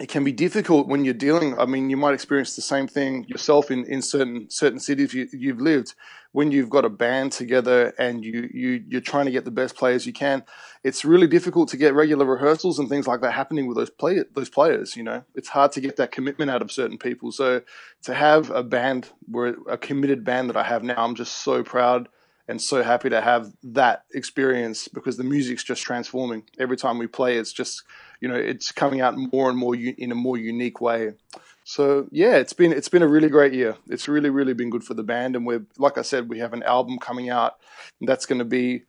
it 0.00 0.08
can 0.08 0.24
be 0.24 0.32
difficult 0.32 0.88
when 0.88 1.04
you're 1.04 1.12
dealing. 1.12 1.58
I 1.58 1.66
mean, 1.66 1.90
you 1.90 1.98
might 1.98 2.14
experience 2.14 2.56
the 2.56 2.62
same 2.62 2.88
thing 2.88 3.24
yourself 3.28 3.70
in, 3.70 3.84
in 3.84 4.00
certain 4.00 4.48
certain 4.48 4.80
cities 4.80 5.12
you, 5.12 5.28
you've 5.32 5.60
lived. 5.60 5.94
When 6.32 6.50
you've 6.50 6.70
got 6.70 6.86
a 6.86 6.88
band 6.88 7.32
together 7.32 7.92
and 7.98 8.24
you 8.24 8.48
you 8.54 8.82
you're 8.88 9.02
trying 9.02 9.26
to 9.26 9.30
get 9.30 9.44
the 9.44 9.50
best 9.50 9.76
players 9.76 10.06
you 10.06 10.14
can, 10.14 10.44
it's 10.82 11.04
really 11.04 11.26
difficult 11.26 11.68
to 11.70 11.76
get 11.76 11.92
regular 11.92 12.24
rehearsals 12.24 12.78
and 12.78 12.88
things 12.88 13.06
like 13.06 13.20
that 13.20 13.32
happening 13.32 13.66
with 13.66 13.76
those 13.76 13.90
play 13.90 14.24
those 14.34 14.48
players. 14.48 14.96
You 14.96 15.02
know, 15.02 15.24
it's 15.34 15.48
hard 15.48 15.72
to 15.72 15.80
get 15.82 15.96
that 15.96 16.10
commitment 16.10 16.50
out 16.50 16.62
of 16.62 16.72
certain 16.72 16.96
people. 16.96 17.30
So 17.30 17.60
to 18.04 18.14
have 18.14 18.50
a 18.50 18.62
band, 18.62 19.10
where 19.30 19.56
a 19.68 19.76
committed 19.76 20.24
band 20.24 20.48
that 20.48 20.56
I 20.56 20.64
have 20.64 20.82
now, 20.82 21.04
I'm 21.04 21.14
just 21.14 21.42
so 21.42 21.62
proud 21.62 22.08
and 22.48 22.60
so 22.60 22.82
happy 22.82 23.08
to 23.08 23.20
have 23.20 23.52
that 23.62 24.04
experience 24.14 24.88
because 24.88 25.16
the 25.16 25.24
music's 25.24 25.64
just 25.64 25.82
transforming 25.82 26.44
every 26.58 26.76
time 26.76 26.98
we 26.98 27.06
play. 27.06 27.36
It's 27.36 27.52
just 27.52 27.82
you 28.20 28.28
know 28.28 28.34
it's 28.34 28.72
coming 28.72 29.00
out 29.00 29.16
more 29.16 29.48
and 29.48 29.58
more 29.58 29.74
in 29.74 30.12
a 30.12 30.16
more 30.16 30.36
unique 30.36 30.80
way. 30.80 31.12
So 31.64 32.08
yeah, 32.10 32.36
it's 32.36 32.52
been 32.52 32.72
it's 32.72 32.88
been 32.88 33.02
a 33.02 33.08
really 33.08 33.28
great 33.28 33.52
year. 33.52 33.76
It's 33.88 34.08
really 34.08 34.30
really 34.30 34.54
been 34.54 34.70
good 34.70 34.84
for 34.84 34.94
the 34.94 35.02
band, 35.02 35.36
and 35.36 35.46
we're 35.46 35.66
like 35.78 35.98
I 35.98 36.02
said, 36.02 36.28
we 36.28 36.40
have 36.40 36.52
an 36.52 36.62
album 36.62 36.98
coming 36.98 37.30
out 37.30 37.54
that's 38.00 38.26
going 38.26 38.40
to 38.40 38.44
be 38.44 38.82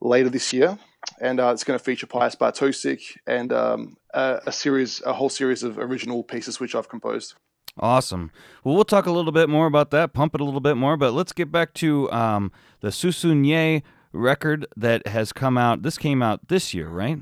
later 0.00 0.28
this 0.28 0.52
year, 0.52 0.78
and 1.20 1.40
uh, 1.40 1.50
it's 1.52 1.64
going 1.64 1.78
to 1.78 1.84
feature 1.84 2.06
Pius 2.06 2.34
Bartosik 2.34 3.18
and 3.26 3.52
um, 3.52 3.96
a, 4.12 4.40
a 4.46 4.52
series, 4.52 5.02
a 5.02 5.12
whole 5.12 5.28
series 5.28 5.62
of 5.62 5.78
original 5.78 6.22
pieces 6.22 6.58
which 6.58 6.74
I've 6.74 6.88
composed. 6.88 7.34
Awesome. 7.78 8.30
Well, 8.64 8.74
we'll 8.74 8.84
talk 8.84 9.06
a 9.06 9.12
little 9.12 9.32
bit 9.32 9.48
more 9.48 9.66
about 9.66 9.90
that, 9.90 10.12
pump 10.12 10.34
it 10.34 10.40
a 10.40 10.44
little 10.44 10.60
bit 10.60 10.76
more, 10.76 10.96
but 10.96 11.12
let's 11.12 11.32
get 11.32 11.52
back 11.52 11.74
to 11.74 12.10
um, 12.12 12.52
the 12.80 12.90
Su 12.92 13.08
Sueño 13.08 13.82
record 14.12 14.66
that 14.76 15.06
has 15.06 15.32
come 15.32 15.56
out. 15.56 15.82
This 15.82 15.98
came 15.98 16.22
out 16.22 16.48
this 16.48 16.74
year, 16.74 16.88
right? 16.88 17.18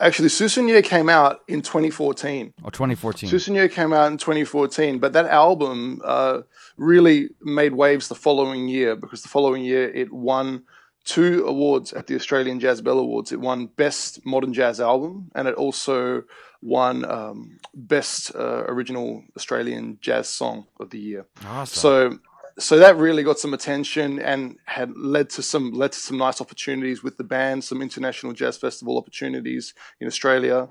Actually, 0.00 0.28
Su 0.28 0.46
Sueño 0.46 0.82
came 0.82 1.08
out 1.08 1.40
in 1.48 1.62
2014. 1.62 2.54
Oh, 2.64 2.70
2014. 2.70 3.28
Su 3.28 3.36
Sueño 3.36 3.70
came 3.70 3.92
out 3.92 4.10
in 4.10 4.18
2014, 4.18 4.98
but 4.98 5.12
that 5.12 5.26
album 5.26 6.00
uh, 6.04 6.42
really 6.76 7.30
made 7.42 7.74
waves 7.74 8.08
the 8.08 8.14
following 8.14 8.68
year 8.68 8.94
because 8.94 9.22
the 9.22 9.28
following 9.28 9.64
year 9.64 9.90
it 9.90 10.12
won 10.12 10.64
two 11.04 11.44
awards 11.46 11.92
at 11.92 12.06
the 12.06 12.14
Australian 12.14 12.60
Jazz 12.60 12.80
Bell 12.82 12.98
Awards. 12.98 13.32
It 13.32 13.40
won 13.40 13.66
Best 13.66 14.24
Modern 14.24 14.52
Jazz 14.52 14.80
Album, 14.80 15.30
and 15.34 15.48
it 15.48 15.54
also 15.54 16.22
won 16.60 17.04
um, 17.04 17.58
Best 17.74 18.34
uh, 18.34 18.64
Original 18.66 19.24
Australian 19.36 19.98
Jazz 20.00 20.28
Song 20.28 20.66
of 20.80 20.90
the 20.90 20.98
Year. 20.98 21.26
Awesome. 21.46 21.80
So, 21.80 22.18
so 22.58 22.78
that 22.78 22.96
really 22.96 23.22
got 23.22 23.38
some 23.38 23.54
attention 23.54 24.18
and 24.18 24.56
had 24.64 24.96
led 24.96 25.30
to 25.30 25.42
some 25.42 25.72
led 25.72 25.92
to 25.92 25.98
some 25.98 26.18
nice 26.18 26.40
opportunities 26.40 27.02
with 27.02 27.16
the 27.16 27.24
band, 27.24 27.62
some 27.62 27.80
international 27.80 28.32
jazz 28.32 28.56
festival 28.56 28.98
opportunities 28.98 29.74
in 30.00 30.08
Australia, 30.08 30.68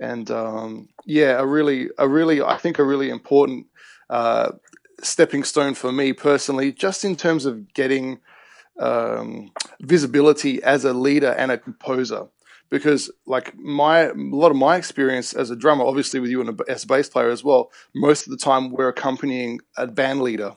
and 0.00 0.30
um, 0.30 0.88
yeah, 1.04 1.38
a 1.38 1.46
really, 1.46 1.88
a 1.98 2.08
really, 2.08 2.42
I 2.42 2.56
think 2.56 2.78
a 2.78 2.84
really 2.84 3.10
important 3.10 3.66
uh, 4.10 4.52
stepping 5.02 5.44
stone 5.44 5.74
for 5.74 5.92
me 5.92 6.12
personally, 6.12 6.72
just 6.72 7.04
in 7.04 7.16
terms 7.16 7.46
of 7.46 7.72
getting 7.74 8.20
um, 8.78 9.50
visibility 9.80 10.62
as 10.62 10.84
a 10.84 10.92
leader 10.92 11.32
and 11.32 11.50
a 11.50 11.58
composer 11.58 12.28
because 12.72 13.10
like 13.26 13.54
my 13.58 13.98
a 14.04 14.14
lot 14.14 14.50
of 14.50 14.56
my 14.56 14.76
experience 14.76 15.34
as 15.34 15.50
a 15.50 15.56
drummer, 15.56 15.84
obviously 15.84 16.18
with 16.18 16.30
you 16.30 16.40
and 16.40 16.58
as 16.68 16.84
a 16.84 16.86
bass 16.86 17.06
player 17.06 17.28
as 17.28 17.44
well, 17.44 17.70
most 17.94 18.26
of 18.26 18.30
the 18.30 18.38
time 18.38 18.70
we're 18.70 18.88
accompanying 18.88 19.60
a 19.76 19.86
band 19.86 20.22
leader 20.22 20.56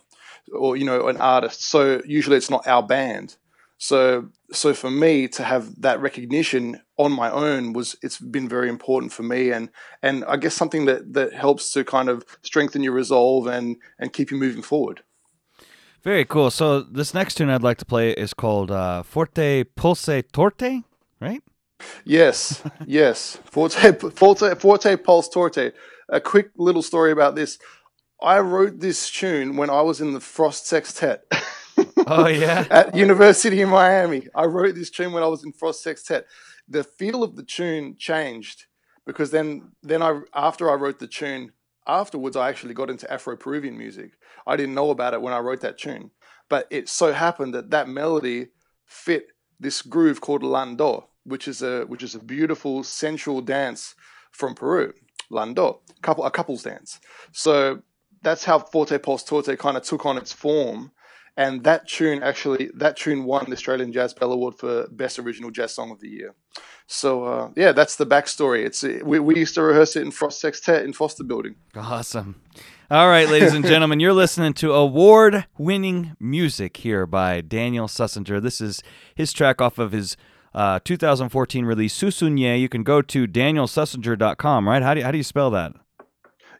or 0.58 0.78
you 0.78 0.86
know 0.86 1.10
an 1.10 1.17
artist. 1.17 1.65
So 1.65 2.01
usually 2.06 2.38
it's 2.38 2.49
not 2.49 2.65
our 2.65 2.82
band. 2.82 3.36
So 3.78 4.30
so 4.54 4.73
for 4.73 4.89
me 4.89 5.28
to 5.28 5.43
have 5.43 5.82
that 5.82 5.99
recognition 5.99 6.82
on 6.95 7.12
my 7.12 7.30
own 7.30 7.73
was 7.73 7.97
it's 8.01 8.17
been 8.17 8.47
very 8.47 8.69
important 8.69 9.12
for 9.12 9.23
me 9.23 9.51
and 9.51 9.69
and 10.01 10.23
I 10.23 10.38
guess 10.38 10.54
something 10.56 10.86
that 10.86 11.13
that 11.15 11.34
helps 11.34 11.73
to 11.73 11.84
kind 11.84 12.08
of 12.08 12.23
strengthen 12.43 12.82
your 12.82 12.93
resolve 12.93 13.45
and 13.47 13.75
and 13.99 14.13
keep 14.13 14.32
you 14.32 14.38
moving 14.38 14.62
forward. 14.62 15.04
Very 16.01 16.23
cool. 16.23 16.49
So 16.49 16.82
this 16.82 17.13
next 17.13 17.36
tune 17.36 17.49
I'd 17.49 17.62
like 17.62 17.80
to 17.80 17.86
play 17.86 18.12
is 18.12 18.34
called 18.34 18.71
uh, 18.71 19.04
Forte 19.04 19.65
Pulse 19.75 20.21
Torte, 20.32 20.84
right? 21.19 21.43
Yes, 22.04 22.62
yes. 22.86 23.38
Forte, 23.46 23.94
forte, 24.12 24.56
forte, 24.56 24.96
pulse, 24.98 25.30
torte. 25.30 25.74
A 26.10 26.22
quick 26.22 26.52
little 26.58 26.82
story 26.84 27.12
about 27.12 27.36
this. 27.36 27.58
I 28.22 28.40
wrote 28.40 28.80
this 28.80 29.10
tune 29.12 29.58
when 29.58 29.70
I 29.70 29.82
was 29.82 30.02
in 30.02 30.14
the 30.14 30.20
Frost 30.20 30.68
Sextet. 30.68 31.26
Oh 32.08 32.28
yeah, 32.28 32.66
at 32.70 32.96
University 32.96 33.62
of 33.62 33.70
Miami. 33.70 34.28
I 34.36 34.46
wrote 34.46 34.76
this 34.76 34.92
tune 34.92 35.12
when 35.12 35.24
I 35.24 35.28
was 35.28 35.44
in 35.44 35.52
Frost 35.52 35.82
Sextet. 35.84 36.26
the 36.68 36.84
feel 36.84 37.24
of 37.24 37.36
the 37.36 37.44
tune 37.44 37.96
changed 37.98 38.66
because 39.06 39.32
then 39.32 39.72
then 39.82 40.02
I 40.02 40.22
after 40.34 40.70
I 40.70 40.76
wrote 40.76 41.00
the 41.00 41.08
tune 41.08 41.52
afterwards 41.88 42.36
I 42.38 42.50
actually 42.50 42.74
got 42.76 42.90
into 42.90 43.12
Afro 43.12 43.36
Peruvian 43.36 43.78
music. 43.78 44.12
I 44.48 44.56
didn't 44.56 44.76
know 44.76 44.92
about 44.92 45.14
it 45.14 45.22
when 45.22 45.34
I 45.34 45.40
wrote 45.40 45.62
that 45.62 45.78
tune, 45.78 46.12
but 46.50 46.68
it 46.70 46.90
so 46.90 47.12
happened 47.12 47.54
that 47.56 47.72
that 47.72 47.90
melody 47.90 48.48
fit 48.86 49.28
this 49.60 49.82
groove 49.82 50.22
called 50.22 50.44
lando, 50.44 51.10
which 51.26 51.48
is 51.48 51.62
a 51.62 51.82
which 51.84 52.04
is 52.04 52.16
a 52.16 52.20
beautiful 52.20 52.84
sensual 52.84 53.42
dance 53.42 53.96
from 54.32 54.56
Peru. 54.56 54.94
Lando, 55.30 55.82
couple 56.02 56.24
a 56.24 56.32
couples 56.32 56.64
dance. 56.64 57.00
So 57.32 57.82
that's 58.22 58.44
how 58.46 58.60
Forte 58.60 58.98
Post 59.00 59.28
Torte 59.28 59.58
kind 59.58 59.78
of 59.78 59.84
took 59.84 60.06
on 60.06 60.18
its 60.18 60.32
form. 60.32 60.92
And 61.38 61.64
that 61.66 61.88
tune 61.88 62.24
actually, 62.24 62.70
that 62.76 62.96
tune 62.96 63.26
won 63.26 63.46
the 63.48 63.54
Australian 63.54 63.92
Jazz 63.92 64.14
Bell 64.14 64.32
Award 64.32 64.56
for 64.56 64.88
Best 64.88 65.20
Original 65.20 65.52
Jazz 65.52 65.74
Song 65.74 65.92
of 65.92 66.00
the 66.00 66.08
Year. 66.08 66.34
So 66.88 67.26
uh, 67.26 67.50
yeah, 67.56 67.74
that's 67.74 67.98
the 67.98 68.06
backstory. 68.06 68.66
It's 68.66 68.84
we, 68.84 69.20
we 69.20 69.36
used 69.36 69.56
to 69.56 69.64
rehearse 69.64 69.96
it 69.96 70.04
in 70.04 70.12
Frost 70.12 70.40
Sextet 70.40 70.86
in 70.86 70.94
Foster 70.94 71.24
Building. 71.24 71.56
Awesome. 71.76 72.42
All 72.90 73.10
right, 73.10 73.28
ladies 73.28 73.54
and 73.54 73.66
gentlemen, 73.66 74.00
you're 74.00 74.14
listening 74.14 74.54
to 74.54 74.72
award-winning 74.72 76.16
music 76.20 76.78
here 76.78 77.08
by 77.08 77.42
Daniel 77.42 77.88
Susnjar. 77.88 78.42
This 78.42 78.62
is 78.62 78.84
his 79.16 79.34
track 79.34 79.60
off 79.60 79.80
of 79.80 79.92
his 79.92 80.16
uh, 80.56 80.80
2014 80.84 81.65
release 81.65 81.94
Su 81.94 82.08
Sueño. 82.08 82.60
You 82.60 82.70
can 82.70 82.84
go 82.84 83.02
to 83.02 83.28
danielsusnjar.com, 83.28 84.68
right? 84.68 84.82
How 84.82 84.94
do 84.94 85.02
you, 85.02 85.06
how 85.06 85.12
do 85.12 85.18
you 85.18 85.24
spell 85.24 85.52
that? 85.52 85.74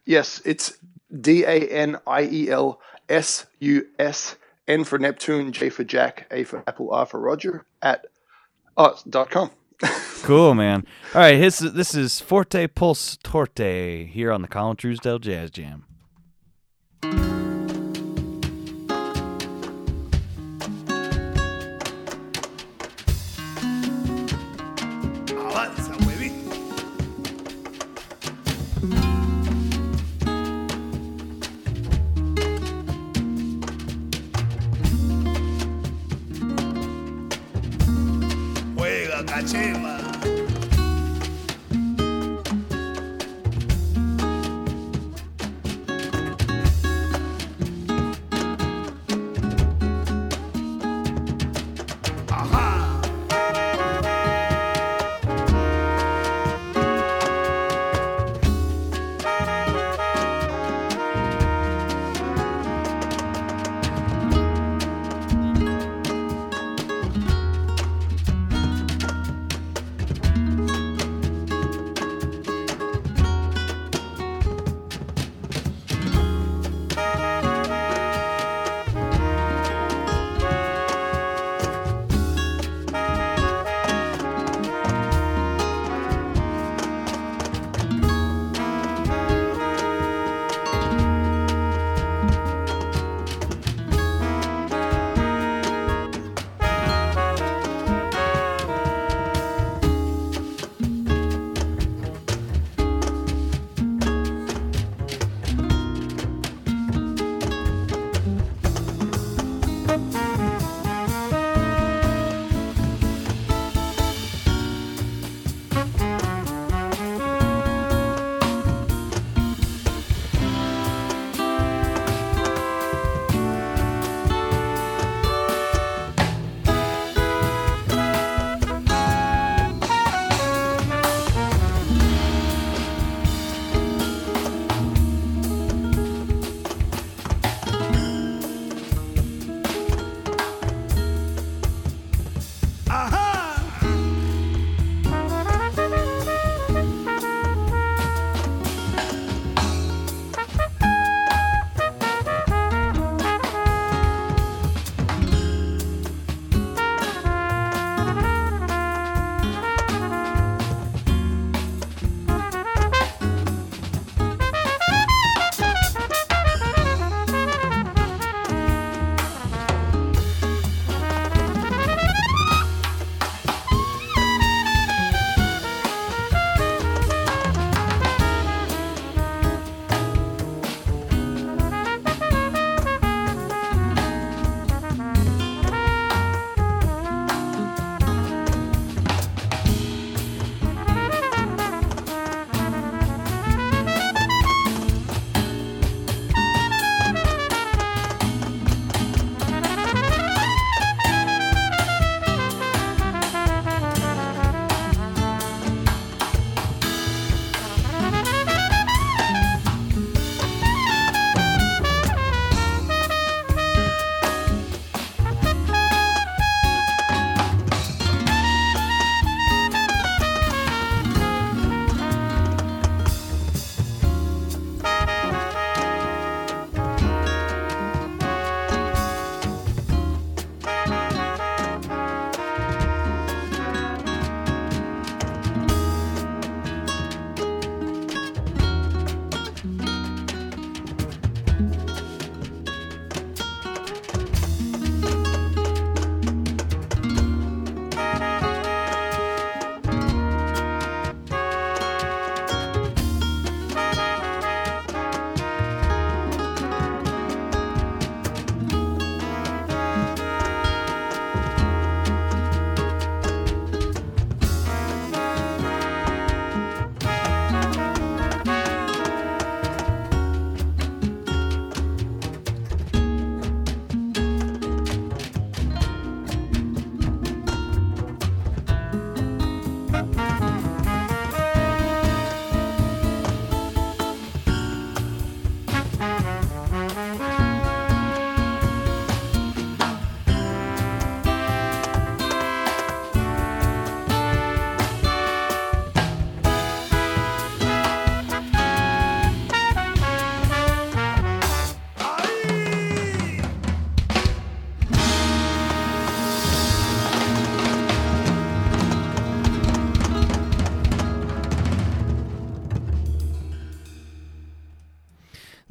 Yes, 0.06 0.42
it's 0.46 0.78
D 1.20 1.44
A 1.46 1.68
N 1.68 1.98
I 2.06 2.24
E 2.24 2.50
L 2.50 2.80
S 3.10 3.48
U 3.60 3.88
S 3.98 4.36
N 4.68 4.84
for 4.84 5.00
Neptune, 5.00 5.52
J 5.52 5.70
for 5.70 5.84
Jack, 5.84 6.28
A 6.30 6.44
for 6.44 6.64
Apple, 6.68 6.92
R 6.92 7.06
for 7.06 7.20
Roger 7.20 7.66
at 7.82 8.06
uh, 8.78 8.94
dot 9.10 9.32
com. 9.32 9.50
cool, 10.24 10.54
man. 10.54 10.86
All 11.14 11.22
right, 11.22 11.38
his, 11.38 11.60
this 11.60 11.96
is 11.96 12.20
Forte 12.20 12.68
Pulse 12.68 13.18
Torte 13.24 14.08
here 14.08 14.32
on 14.32 14.42
the 14.42 14.48
Colin 14.48 14.78
Truesdale 14.78 15.20
Jazz 15.20 15.52
Jam. 15.52 15.86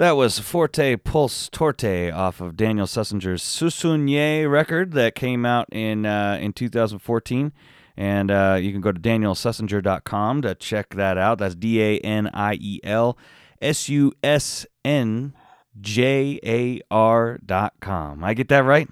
That 0.04 0.16
was 0.16 0.38
Forte 0.38 0.96
Pulse 0.96 1.48
Torte 1.48 2.12
off 2.12 2.42
of 2.42 2.58
Daniel 2.58 2.86
Susnjar's 2.86 3.42
Susunye 3.42 4.46
record 4.46 4.92
that 4.92 5.14
came 5.14 5.46
out 5.46 5.66
in 5.72 6.04
uh, 6.04 6.36
in 6.38 6.52
2014. 6.52 7.54
And 7.96 8.30
uh, 8.30 8.58
you 8.60 8.70
can 8.70 8.82
go 8.82 8.92
to 8.92 9.00
danielsusnjar.com 9.00 10.42
to 10.42 10.54
check 10.56 10.90
that 10.96 11.16
out. 11.16 11.38
That's 11.38 11.54
D 11.54 11.80
A 11.82 11.98
N 12.00 12.28
I 12.34 12.58
E 12.60 12.80
L 12.84 13.16
S 13.62 13.88
U 13.88 14.12
S 14.22 14.66
N 14.84 15.32
J 15.80 16.38
A 16.44 16.82
R 16.90 17.38
dot 17.42 17.72
com. 17.80 18.22
I 18.22 18.34
get 18.34 18.50
that 18.50 18.66
right? 18.66 18.90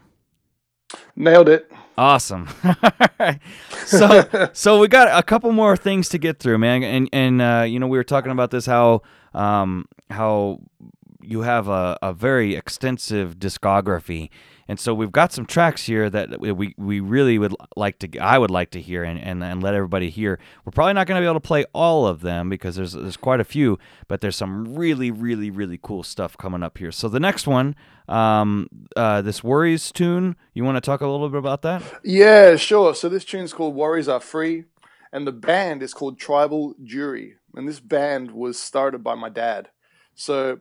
Nailed 1.15 1.51
it. 1.51 1.71
Awesome. 1.99 2.49
so 3.85 4.49
so 4.55 4.81
we 4.81 4.89
got 4.89 5.09
a 5.09 5.23
couple 5.23 5.53
more 5.53 5.77
things 5.77 6.09
to 6.09 6.17
get 6.17 6.39
through, 6.39 6.57
man. 6.57 6.83
And 6.83 7.11
and 7.13 7.43
uh, 7.43 7.67
you 7.69 7.79
know 7.79 7.87
we 7.87 7.99
were 7.99 8.03
talking 8.03 8.33
about 8.33 8.51
this 8.51 8.65
how 8.65 9.03
um, 9.35 9.85
how 10.09 10.61
you 11.23 11.43
have 11.43 11.69
a, 11.69 11.99
a 12.03 12.13
very 12.13 12.55
extensive 12.55 13.37
discography 13.39 14.31
and 14.69 14.79
so 14.79 14.95
we've 14.95 15.13
got 15.13 15.33
some 15.33 15.45
tracks 15.45 15.85
here 15.85 16.09
that 16.09 16.41
we, 16.41 16.75
we 16.79 17.01
really 17.01 17.39
would 17.39 17.55
like 17.77 17.99
to 17.99 18.19
I 18.19 18.39
would 18.39 18.51
like 18.51 18.71
to 18.71 18.81
hear 18.81 19.03
and, 19.05 19.21
and, 19.21 19.43
and 19.43 19.63
let 19.63 19.75
everybody 19.75 20.09
hear. 20.09 20.39
We're 20.65 20.73
probably 20.73 20.95
not 20.95 21.07
going 21.07 21.21
to 21.21 21.23
be 21.23 21.27
able 21.27 21.41
to 21.41 21.47
play 21.47 21.65
all 21.75 22.07
of 22.07 22.21
them 22.21 22.49
because 22.49 22.77
there's 22.77 22.93
there's 22.93 23.17
quite 23.17 23.41
a 23.41 23.45
few, 23.45 23.79
but 24.09 24.21
there's 24.21 24.37
some 24.37 24.75
really 24.75 25.11
really 25.11 25.51
really 25.51 25.79
cool 25.83 26.03
stuff 26.03 26.39
coming 26.39 26.63
up 26.63 26.79
here. 26.79 26.93
So 26.93 27.09
the 27.09 27.21
next 27.21 27.47
one, 27.47 27.75
um, 28.09 28.69
uh, 28.97 29.21
this 29.21 29.43
Worries 29.43 29.93
tune, 29.93 30.37
you 30.55 30.65
want 30.65 30.77
to 30.77 30.81
talk 30.81 31.01
a 31.01 31.07
little 31.07 31.29
bit 31.29 31.39
about 31.39 31.63
that? 31.63 31.83
Yeah, 32.05 32.57
sure. 32.57 32.95
So 32.95 33.09
this 33.09 33.25
tune's 33.25 33.53
called 33.53 33.75
Worries 33.75 34.09
Are 34.09 34.21
Free, 34.21 34.65
and 35.13 35.27
the 35.27 35.33
band 35.33 35.83
is 35.83 35.93
called 35.93 36.19
Tribal 36.19 36.75
Jury, 36.83 37.35
and 37.55 37.69
this 37.69 37.81
band 37.81 38.31
was 38.31 38.59
started 38.59 39.03
by 39.03 39.17
my 39.17 39.29
dad. 39.29 39.69
So 40.15 40.61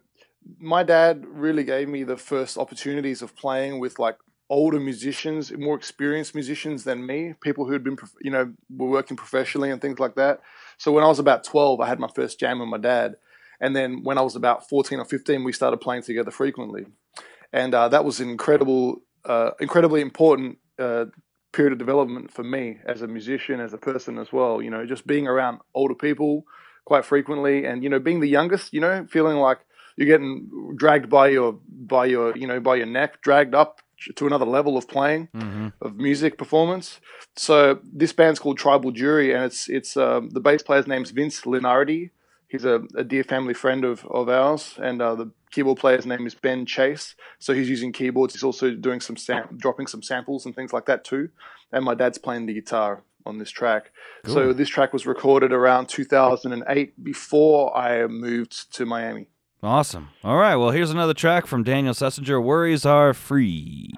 my 0.59 0.83
dad 0.83 1.25
really 1.27 1.63
gave 1.63 1.87
me 1.87 2.03
the 2.03 2.17
first 2.17 2.57
opportunities 2.57 3.21
of 3.21 3.35
playing 3.35 3.79
with 3.79 3.99
like 3.99 4.17
older 4.51 4.81
musicians, 4.81 5.51
more 5.57 5.75
experienced 5.75 6.35
musicians 6.35 6.83
than 6.83 7.05
me, 7.05 7.33
people 7.41 7.65
who 7.65 7.71
had 7.71 7.83
been, 7.83 7.97
you 8.21 8.29
know, 8.29 8.51
were 8.69 8.89
working 8.89 9.15
professionally 9.15 9.71
and 9.71 9.81
things 9.81 9.97
like 9.97 10.15
that. 10.15 10.41
So 10.77 10.91
when 10.91 11.05
I 11.05 11.07
was 11.07 11.19
about 11.19 11.45
12, 11.45 11.79
I 11.79 11.87
had 11.87 11.99
my 11.99 12.09
first 12.13 12.37
jam 12.37 12.59
with 12.59 12.67
my 12.67 12.77
dad. 12.77 13.15
And 13.61 13.75
then 13.75 14.03
when 14.03 14.17
I 14.17 14.21
was 14.21 14.35
about 14.35 14.67
14 14.67 14.99
or 14.99 15.05
15, 15.05 15.43
we 15.45 15.53
started 15.53 15.77
playing 15.77 16.03
together 16.03 16.31
frequently. 16.31 16.85
And 17.53 17.73
uh, 17.73 17.87
that 17.89 18.03
was 18.03 18.19
an 18.19 18.29
incredible, 18.29 19.01
uh, 19.23 19.51
incredibly 19.61 20.01
important 20.01 20.57
uh, 20.77 21.05
period 21.53 21.71
of 21.71 21.79
development 21.79 22.31
for 22.31 22.43
me 22.43 22.79
as 22.85 23.01
a 23.01 23.07
musician, 23.07 23.61
as 23.61 23.73
a 23.73 23.77
person 23.77 24.17
as 24.17 24.33
well. 24.33 24.61
You 24.61 24.69
know, 24.69 24.85
just 24.85 25.07
being 25.07 25.27
around 25.27 25.59
older 25.73 25.95
people 25.95 26.43
quite 26.83 27.05
frequently 27.05 27.65
and, 27.65 27.83
you 27.83 27.89
know, 27.89 27.99
being 27.99 28.19
the 28.19 28.27
youngest, 28.27 28.73
you 28.73 28.81
know, 28.81 29.05
feeling 29.09 29.37
like 29.37 29.59
you're 29.95 30.07
getting 30.07 30.75
dragged 30.75 31.09
by 31.09 31.29
your 31.29 31.59
by 31.69 32.05
your 32.05 32.35
you 32.37 32.47
know 32.47 32.59
by 32.59 32.75
your 32.75 32.85
neck, 32.85 33.21
dragged 33.21 33.55
up 33.55 33.81
to 34.15 34.25
another 34.25 34.45
level 34.45 34.77
of 34.77 34.87
playing 34.87 35.27
mm-hmm. 35.35 35.67
of 35.81 35.95
music 35.95 36.37
performance. 36.37 36.99
So 37.35 37.79
this 37.83 38.13
band's 38.13 38.39
called 38.39 38.57
Tribal 38.57 38.91
Jury, 38.91 39.33
and 39.33 39.43
it's 39.43 39.69
it's 39.69 39.95
um, 39.97 40.29
the 40.29 40.39
bass 40.39 40.63
player's 40.63 40.87
name's 40.87 41.11
Vince 41.11 41.41
Linardi. 41.41 42.11
He's 42.47 42.65
a, 42.65 42.81
a 42.95 43.05
dear 43.05 43.23
family 43.23 43.53
friend 43.53 43.85
of, 43.85 44.05
of 44.07 44.27
ours, 44.27 44.77
and 44.81 45.01
uh, 45.01 45.15
the 45.15 45.31
keyboard 45.51 45.77
player's 45.77 46.05
name 46.05 46.27
is 46.27 46.35
Ben 46.35 46.65
Chase. 46.65 47.15
So 47.39 47.53
he's 47.53 47.69
using 47.69 47.93
keyboards. 47.93 48.33
He's 48.33 48.43
also 48.43 48.71
doing 48.71 48.99
some 48.99 49.15
sam- 49.15 49.55
dropping 49.55 49.87
some 49.87 50.03
samples 50.03 50.45
and 50.45 50.53
things 50.53 50.73
like 50.73 50.85
that 50.87 51.05
too. 51.05 51.29
And 51.71 51.85
my 51.85 51.95
dad's 51.95 52.17
playing 52.17 52.47
the 52.47 52.53
guitar 52.53 53.03
on 53.25 53.37
this 53.37 53.51
track. 53.51 53.91
Cool. 54.25 54.33
So 54.33 54.53
this 54.53 54.67
track 54.67 54.91
was 54.91 55.05
recorded 55.05 55.53
around 55.53 55.87
2008 55.87 57.01
before 57.01 57.75
I 57.77 58.05
moved 58.07 58.73
to 58.73 58.85
Miami. 58.85 59.27
Awesome. 59.63 60.09
All 60.23 60.37
right. 60.37 60.55
Well, 60.55 60.71
here's 60.71 60.89
another 60.89 61.13
track 61.13 61.45
from 61.45 61.63
Daniel 61.63 61.93
Susnjar 61.93 62.43
Worries 62.43 62.83
Are 62.85 63.13
Free. 63.13 63.91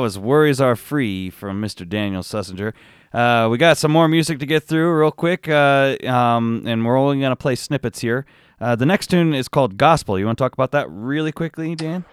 Was 0.00 0.18
Worries 0.18 0.60
Are 0.60 0.76
Free 0.76 1.30
from 1.30 1.60
Mr. 1.60 1.88
Daniel 1.88 2.22
Susnjar. 2.22 2.72
Uh, 3.12 3.48
we 3.50 3.58
got 3.58 3.76
some 3.76 3.90
more 3.90 4.08
music 4.08 4.38
to 4.38 4.46
get 4.46 4.62
through 4.62 4.98
real 4.98 5.10
quick, 5.10 5.48
uh, 5.48 5.96
um, 6.06 6.62
and 6.66 6.84
we're 6.84 6.96
only 6.96 7.18
going 7.18 7.30
to 7.30 7.36
play 7.36 7.54
snippets 7.54 8.00
here. 8.00 8.24
Uh, 8.60 8.76
the 8.76 8.86
next 8.86 9.08
tune 9.08 9.34
is 9.34 9.48
called 9.48 9.76
Gospel. 9.76 10.18
You 10.18 10.26
want 10.26 10.38
to 10.38 10.44
talk 10.44 10.52
about 10.52 10.70
that 10.72 10.88
really 10.90 11.32
quickly, 11.32 11.74
Dan? 11.74 12.04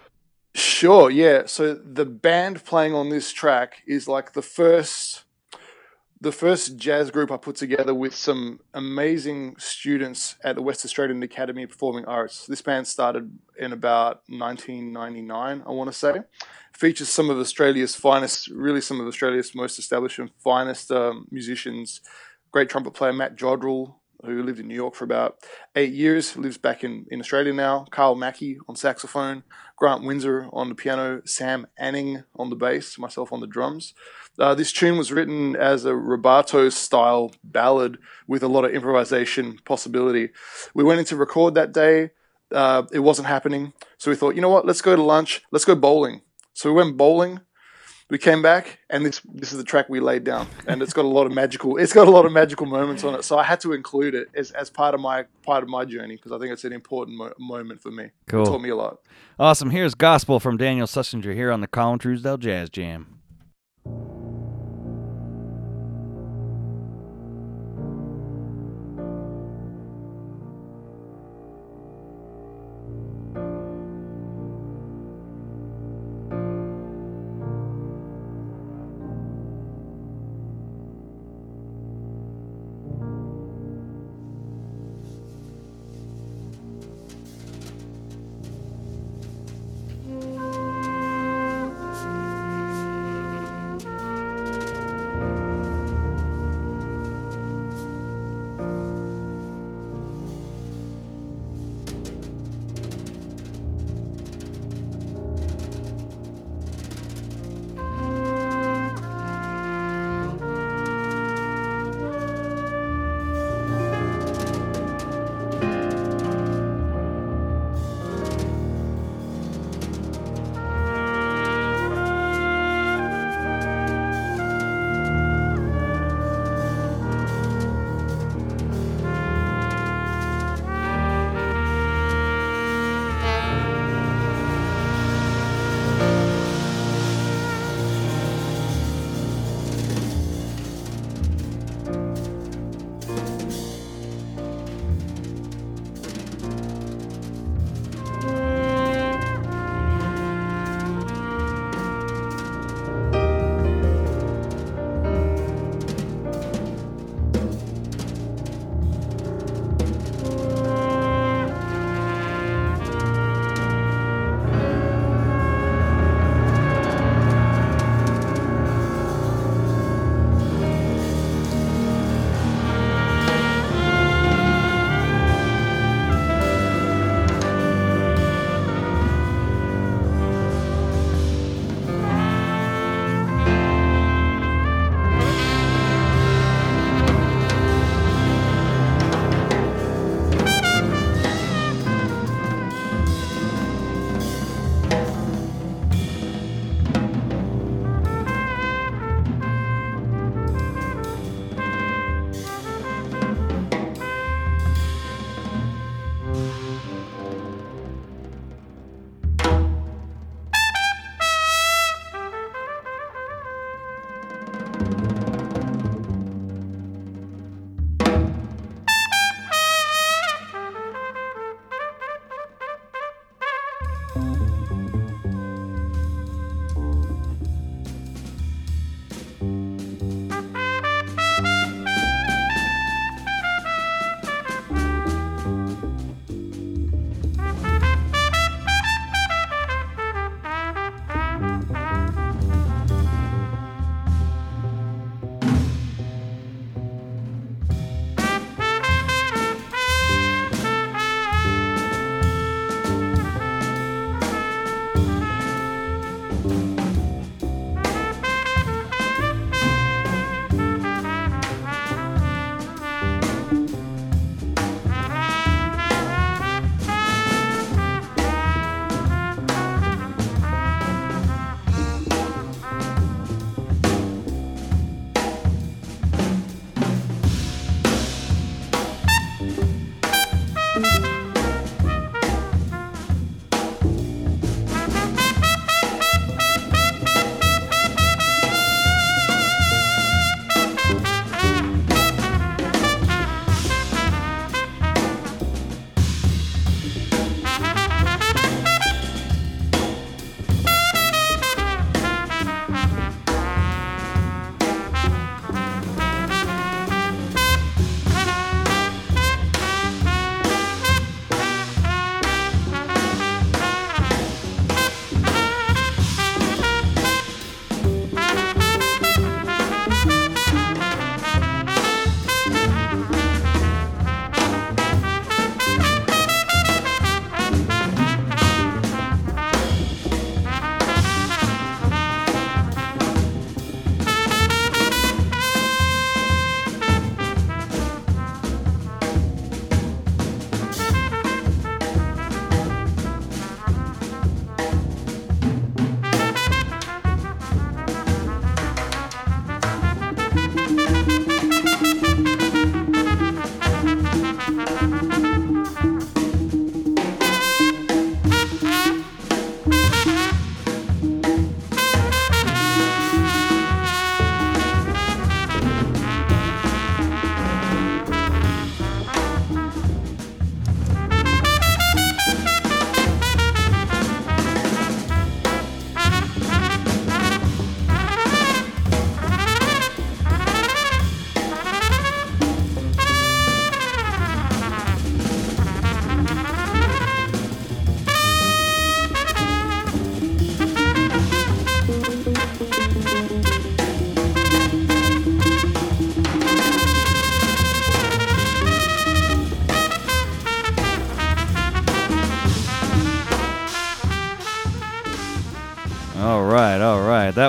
Sure, 0.56 1.10
yeah. 1.12 1.44
So 1.46 1.76
the 1.76 2.06
band 2.06 2.66
playing 2.66 2.96
on 2.96 3.10
this 3.10 3.32
track 3.32 3.84
is 3.86 4.08
like 4.08 4.34
the 4.34 4.42
first 4.42 5.24
the 6.20 6.32
first 6.32 6.78
jazz 6.78 7.12
group 7.12 7.32
I 7.32 7.38
put 7.38 7.56
together 7.56 7.94
with 7.94 8.16
some 8.16 8.60
amazing 8.74 9.56
students 9.60 10.36
at 10.44 10.56
the 10.56 10.62
West 10.62 10.84
Australian 10.84 11.22
Academy 11.22 11.64
of 11.64 11.70
Performing 11.70 12.06
Arts. 12.06 12.48
This 12.48 12.62
band 12.62 12.88
started 12.88 13.38
in 13.60 13.72
about 13.72 14.24
1999, 14.28 15.64
I 15.66 15.70
want 15.70 15.92
to 15.92 15.98
say. 15.98 16.22
Features 16.78 17.10
some 17.10 17.32
of 17.32 17.40
Australia's 17.40 17.96
finest, 17.96 18.50
really 18.50 18.82
some 18.82 19.02
of 19.02 19.08
Australia's 19.08 19.56
most 19.56 19.80
established 19.80 20.20
and 20.20 20.30
finest 20.44 20.92
um, 20.92 21.26
musicians. 21.32 22.02
Great 22.52 22.70
trumpet 22.70 22.94
player 22.94 23.12
Matt 23.12 23.36
Jodrell, 23.36 23.96
who 24.24 24.44
lived 24.44 24.60
in 24.60 24.68
New 24.68 24.76
York 24.76 24.94
for 24.94 25.04
about 25.04 25.40
eight 25.76 25.92
years, 25.92 26.38
lives 26.38 26.60
back 26.60 26.84
in, 26.84 27.08
in 27.10 27.20
Australia 27.20 27.52
now. 27.52 27.86
Carl 27.90 28.14
Mackey 28.14 28.60
on 28.70 28.76
saxophone, 28.76 29.42
Grant 29.76 30.04
Windsor 30.04 30.50
on 30.54 30.70
the 30.70 30.76
piano, 30.76 31.24
Sam 31.26 31.66
Anning 31.80 32.24
on 32.36 32.52
the 32.52 32.56
bass, 32.56 33.00
myself 33.00 33.34
on 33.34 33.40
the 33.40 33.48
drums. 33.48 33.96
Uh, 34.38 34.54
this 34.54 34.72
tune 34.72 35.00
was 35.00 35.12
written 35.12 35.56
as 35.56 35.84
a 35.84 35.94
rubato 35.94 36.72
style 36.72 37.32
ballad 37.44 37.98
with 38.28 38.44
a 38.44 38.48
lot 38.48 38.66
of 38.66 38.72
improvisation 38.72 39.58
possibility. 39.66 40.30
We 40.76 40.84
went 40.84 41.00
in 41.00 41.06
to 41.06 41.16
record 41.16 41.56
that 41.56 41.72
day. 41.72 42.12
Uh, 42.52 42.84
it 42.94 43.00
wasn't 43.00 43.28
happening. 43.28 43.74
So 43.98 44.12
we 44.12 44.16
thought, 44.16 44.36
you 44.36 44.42
know 44.42 44.50
what, 44.50 44.68
let's 44.68 44.82
go 44.82 44.96
to 44.96 45.02
lunch, 45.02 45.42
let's 45.52 45.66
go 45.66 45.74
bowling. 45.74 46.22
So 46.58 46.74
we 46.74 46.76
went 46.78 46.98
bowling. 46.98 47.42
We 48.10 48.18
came 48.18 48.42
back, 48.42 48.80
and 48.90 49.06
this 49.06 49.22
this 49.32 49.52
is 49.52 49.60
the 49.60 49.64
track 49.64 49.90
we 49.90 50.00
laid 50.00 50.24
down, 50.24 50.48
and 50.66 50.82
it's 50.82 50.92
got 50.94 51.06
a 51.06 51.08
lot 51.08 51.28
of 51.28 51.34
magical. 51.34 51.78
It's 51.78 51.94
got 51.94 52.08
a 52.08 52.10
lot 52.10 52.26
of 52.26 52.32
magical 52.32 52.66
moments 52.66 53.04
on 53.04 53.14
it, 53.14 53.24
so 53.24 53.38
I 53.38 53.44
had 53.44 53.60
to 53.60 53.74
include 53.74 54.16
it 54.16 54.30
as, 54.34 54.50
as 54.52 54.72
part 54.72 54.96
of 54.96 55.00
my 55.00 55.26
part 55.44 55.62
of 55.62 55.70
my 55.70 55.86
journey 55.86 56.16
because 56.16 56.32
I 56.32 56.40
think 56.40 56.52
it's 56.52 56.64
an 56.64 56.74
important 56.74 57.16
mo- 57.18 57.34
moment 57.38 57.80
for 57.82 57.92
me. 57.92 58.10
Cool. 58.28 58.42
It 58.42 58.46
taught 58.46 58.62
me 58.62 58.70
a 58.70 58.76
lot. 58.76 59.00
Awesome. 59.38 59.70
Here's 59.70 59.94
Gospel 59.94 60.40
from 60.40 60.58
Daniel 60.58 60.88
Susnjar 60.88 61.36
here 61.36 61.52
on 61.52 61.62
the 61.62 61.68
Colin 61.68 62.00
Truesdale 62.00 62.38
Jazz 62.38 62.72
Jam. 62.72 63.20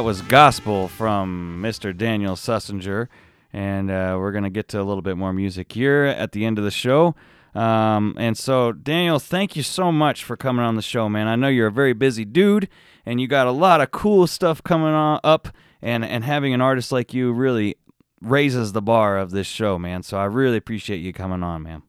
Was 0.08 0.22
Gospel 0.22 0.88
from 0.88 1.60
Mr. 1.62 1.94
Daniel 1.94 2.34
Susnjar. 2.34 3.08
And 3.52 3.90
uh, 3.90 4.16
we're 4.18 4.32
going 4.32 4.44
to 4.44 4.48
get 4.48 4.66
to 4.68 4.80
a 4.80 4.82
little 4.82 5.02
bit 5.02 5.18
more 5.18 5.34
music 5.34 5.70
here 5.70 6.04
at 6.04 6.32
the 6.32 6.46
end 6.46 6.56
of 6.56 6.64
the 6.64 6.70
show. 6.70 7.14
Um, 7.54 8.14
and 8.16 8.34
so, 8.34 8.72
Daniel, 8.72 9.18
thank 9.18 9.54
you 9.54 9.62
so 9.62 9.92
much 9.92 10.24
for 10.24 10.34
coming 10.34 10.64
on 10.64 10.76
the 10.76 10.82
show, 10.82 11.10
man. 11.10 11.28
I 11.28 11.36
know 11.36 11.48
you're 11.48 11.66
a 11.66 11.70
very 11.70 11.92
busy 11.92 12.24
dude, 12.24 12.70
and 13.04 13.20
you 13.20 13.28
got 13.28 13.46
a 13.46 13.50
lot 13.50 13.82
of 13.82 13.90
cool 13.90 14.26
stuff 14.26 14.62
coming 14.62 14.94
on 14.94 15.20
up. 15.22 15.48
And, 15.82 16.06
and 16.06 16.24
having 16.24 16.54
an 16.54 16.62
artist 16.62 16.90
like 16.90 17.12
you 17.12 17.30
really 17.30 17.76
raises 18.22 18.72
the 18.72 18.80
bar 18.80 19.18
of 19.18 19.30
this 19.30 19.46
show, 19.46 19.78
man. 19.78 20.02
So 20.02 20.16
I 20.16 20.24
really 20.24 20.56
appreciate 20.56 21.00
you 21.00 21.12
coming 21.12 21.42
on, 21.42 21.64
man. 21.64 21.82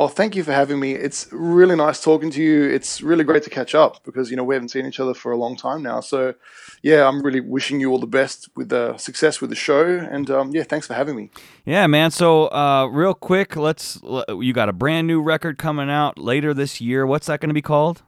Oh, 0.00 0.06
thank 0.06 0.36
you 0.36 0.44
for 0.44 0.52
having 0.52 0.78
me. 0.78 0.92
It's 0.92 1.26
really 1.32 1.74
nice 1.74 2.00
talking 2.00 2.30
to 2.30 2.40
you. 2.40 2.62
It's 2.62 3.02
really 3.02 3.24
great 3.24 3.42
to 3.42 3.50
catch 3.50 3.74
up 3.74 4.04
because 4.04 4.30
you 4.30 4.36
know 4.36 4.44
we 4.44 4.54
haven't 4.54 4.68
seen 4.68 4.86
each 4.86 5.00
other 5.00 5.12
for 5.12 5.32
a 5.32 5.36
long 5.36 5.56
time 5.56 5.82
now. 5.82 5.98
So, 5.98 6.34
yeah, 6.82 7.08
I'm 7.08 7.20
really 7.20 7.40
wishing 7.40 7.80
you 7.80 7.90
all 7.90 7.98
the 7.98 8.06
best 8.06 8.48
with 8.54 8.68
the 8.68 8.96
success 8.96 9.40
with 9.40 9.50
the 9.50 9.56
show. 9.56 9.84
And 9.84 10.30
um, 10.30 10.52
yeah, 10.52 10.62
thanks 10.62 10.86
for 10.86 10.94
having 10.94 11.16
me. 11.16 11.30
Yeah, 11.64 11.88
man. 11.88 12.12
So, 12.12 12.46
uh, 12.52 12.86
real 12.86 13.12
quick, 13.12 13.56
let's. 13.56 14.00
You 14.28 14.52
got 14.52 14.68
a 14.68 14.72
brand 14.72 15.08
new 15.08 15.20
record 15.20 15.58
coming 15.58 15.90
out 15.90 16.16
later 16.16 16.54
this 16.54 16.80
year. 16.80 17.04
What's 17.04 17.26
that 17.26 17.40
going 17.40 17.50
to 17.50 17.54
be 17.54 17.60
called? 17.60 18.02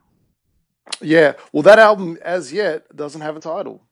Yeah, 1.01 1.33
well, 1.51 1.63
that 1.63 1.77
album 1.77 2.17
as 2.23 2.53
yet 2.53 2.95
doesn't 2.95 3.19
have 3.19 3.35
a 3.35 3.41
title, 3.41 3.83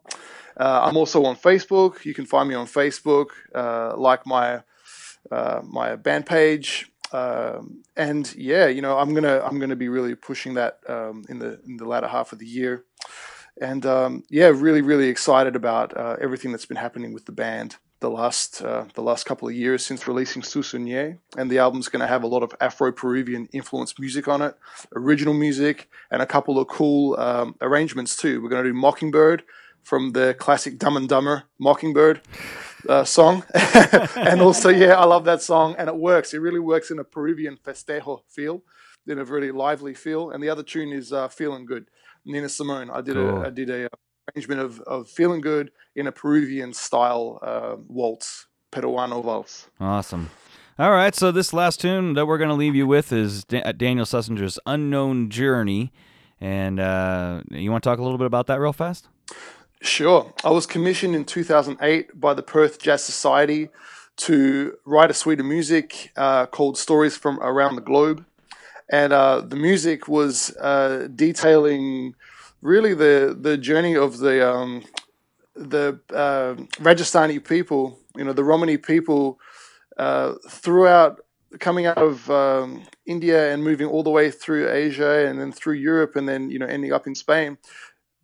Uh, 0.58 0.82
I'm 0.84 0.98
also 0.98 1.26
on 1.26 1.36
Facebook. 1.36 2.06
You 2.06 2.14
can 2.14 2.26
find 2.26 2.48
me 2.48 2.56
on 2.56 2.66
Facebook, 2.66 3.28
uh, 3.54 3.98
like 3.98 4.26
my 4.26 4.62
uh, 5.32 5.62
my 5.64 5.96
band 5.96 6.26
page. 6.26 6.92
Um, 7.12 7.84
and 7.96 8.34
yeah, 8.36 8.68
you 8.68 8.82
know, 8.82 8.98
I'm 8.98 9.14
gonna 9.14 9.42
I'm 9.44 9.60
gonna 9.60 9.76
be 9.76 9.90
really 9.90 10.16
pushing 10.16 10.56
that 10.56 10.80
um, 10.88 11.24
in 11.30 11.40
the 11.40 11.60
in 11.66 11.78
the 11.78 11.86
latter 11.86 12.08
half 12.08 12.34
of 12.34 12.40
the 12.40 12.48
year 12.48 12.84
and 13.62 13.86
um, 13.86 14.24
yeah, 14.30 14.48
really, 14.48 14.82
really 14.82 15.10
excited 15.10 15.56
about 15.56 15.96
uh, 15.96 16.18
everything 16.22 16.52
that's 16.52 16.66
been 16.66 16.78
happening 16.78 17.14
with 17.14 17.26
the 17.26 17.32
band 17.32 17.78
the 18.06 18.10
last 18.10 18.62
uh, 18.62 18.86
the 18.94 19.02
last 19.02 19.26
couple 19.26 19.48
of 19.48 19.56
years 19.56 19.84
since 19.84 20.08
releasing 20.08 20.44
Su 20.44 20.62
Sueño. 20.62 21.18
And 21.38 21.50
the 21.50 21.60
album's 21.60 21.90
going 21.90 22.02
to 22.02 22.08
have 22.08 22.24
a 22.24 22.28
lot 22.28 22.44
of 22.44 22.54
Afro-Peruvian 22.62 23.48
influenced 23.52 24.00
music 24.00 24.28
on 24.28 24.42
it, 24.42 24.56
original 24.96 25.34
music, 25.34 25.90
and 26.12 26.22
a 26.22 26.26
couple 26.26 26.60
of 26.60 26.68
cool 26.68 27.20
um, 27.20 27.56
arrangements 27.62 28.16
too. 28.16 28.42
We're 28.42 28.50
going 28.50 28.64
to 28.64 28.70
do 28.70 28.78
Mockingbird 28.78 29.44
from 29.82 30.12
the 30.12 30.36
classic 30.38 30.78
Dumb 30.78 30.98
and 30.98 31.10
Dumber 31.10 31.44
Mockingbird. 31.60 32.22
Uh, 32.88 33.04
song, 33.04 33.44
and 34.16 34.42
also, 34.42 34.70
yeah, 34.70 34.94
I 34.94 35.06
love 35.06 35.26
that 35.26 35.42
song, 35.42 35.74
and 35.80 35.90
it 35.90 35.96
works. 35.96 36.36
It 36.36 36.38
really 36.38 36.60
works 36.60 36.92
in 36.92 37.00
a 37.00 37.04
Peruvian 37.04 37.58
festejo 37.58 38.20
feel, 38.30 38.62
in 39.08 39.18
a 39.18 39.26
really 39.26 39.52
lively 39.52 39.96
feel. 39.96 40.30
And 40.30 40.44
the 40.44 40.50
other 40.50 40.62
tune 40.62 40.94
is 40.94 41.12
uh, 41.12 41.28
"Feeling 41.28 41.66
Good." 41.66 41.88
Nina 42.26 42.50
Simone. 42.50 42.90
I 42.90 43.02
did 43.02 43.16
cool. 43.16 43.44
a 43.44 43.48
I 43.48 43.50
did 43.50 43.70
a 43.70 43.90
arrangement 44.34 44.62
of, 44.62 44.80
of 44.82 45.08
feeling 45.08 45.42
good 45.42 45.72
in 45.96 46.08
a 46.08 46.12
Peruvian 46.12 46.74
style 46.74 47.40
uh, 47.42 47.76
waltz, 47.88 48.48
peruano 48.72 49.24
waltz. 49.24 49.70
Awesome. 49.80 50.30
All 50.78 50.92
right, 50.92 51.16
so 51.16 51.32
this 51.32 51.54
last 51.54 51.80
tune 51.80 52.16
that 52.16 52.26
we're 52.26 52.38
going 52.38 52.50
to 52.50 52.56
leave 52.56 52.76
you 52.76 52.86
with 52.86 53.14
is 53.14 53.46
da- 53.46 53.72
Daniel 53.72 54.06
Susnjar's 54.06 54.60
"Unknown 54.66 55.30
Journey," 55.30 55.94
and 56.42 56.80
uh, 56.80 57.44
you 57.50 57.72
want 57.72 57.84
to 57.84 57.90
talk 57.90 58.00
a 58.00 58.04
little 58.04 58.18
bit 58.18 58.28
about 58.28 58.48
that 58.48 58.60
real 58.60 58.74
fast? 58.74 59.08
Sure. 59.82 60.34
I 60.44 60.50
was 60.50 60.66
commissioned 60.66 61.16
in 61.16 61.24
2008 61.24 62.20
by 62.20 62.34
the 62.34 62.44
Perth 62.44 62.82
Jazz 62.82 63.04
Society 63.04 63.70
to 64.18 64.78
write 64.86 65.12
a 65.12 65.14
suite 65.14 65.40
of 65.40 65.46
music 65.46 66.12
uh, 66.18 66.46
called 66.48 66.78
"Stories 66.78 67.16
from 67.16 67.40
Around 67.40 67.76
the 67.76 67.82
Globe." 67.82 68.26
And 68.90 69.14
uh, 69.14 69.42
the 69.42 69.56
music 69.56 70.08
was 70.08 70.56
uh, 70.58 71.08
detailing 71.16 72.16
really 72.62 72.94
the 72.94 73.38
the 73.40 73.58
journey 73.58 73.96
of 73.96 74.20
the 74.20 74.48
um, 74.48 74.84
the 75.56 76.00
uh, 76.14 76.56
Rajasthani 76.82 77.44
people, 77.48 78.00
you 78.16 78.24
know, 78.24 78.34
the 78.34 78.44
Romani 78.44 78.78
people 78.78 79.40
uh, 79.98 80.34
throughout 80.50 81.22
coming 81.60 81.86
out 81.86 81.98
of 81.98 82.30
um, 82.30 82.84
India 83.06 83.54
and 83.54 83.64
moving 83.64 83.88
all 83.88 84.04
the 84.04 84.10
way 84.10 84.30
through 84.30 84.70
Asia 84.70 85.26
and 85.26 85.40
then 85.40 85.52
through 85.52 85.76
Europe 85.76 86.16
and 86.16 86.28
then 86.28 86.50
you 86.50 86.60
know 86.60 86.66
ending 86.66 86.92
up 86.92 87.08
in 87.08 87.16
Spain, 87.16 87.58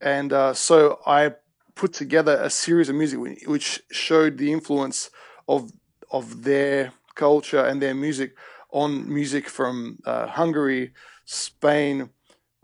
and 0.01 0.33
uh, 0.33 0.53
so 0.53 0.99
I 1.05 1.35
put 1.75 1.93
together 1.93 2.37
a 2.41 2.49
series 2.49 2.89
of 2.89 2.95
music 2.95 3.19
which 3.47 3.81
showed 3.91 4.37
the 4.37 4.51
influence 4.51 5.09
of 5.47 5.71
of 6.11 6.43
their 6.43 6.91
culture 7.15 7.63
and 7.63 7.81
their 7.81 7.95
music 7.95 8.35
on 8.71 9.11
music 9.11 9.49
from 9.49 9.99
uh, 10.05 10.27
Hungary, 10.27 10.93
Spain, 11.25 12.09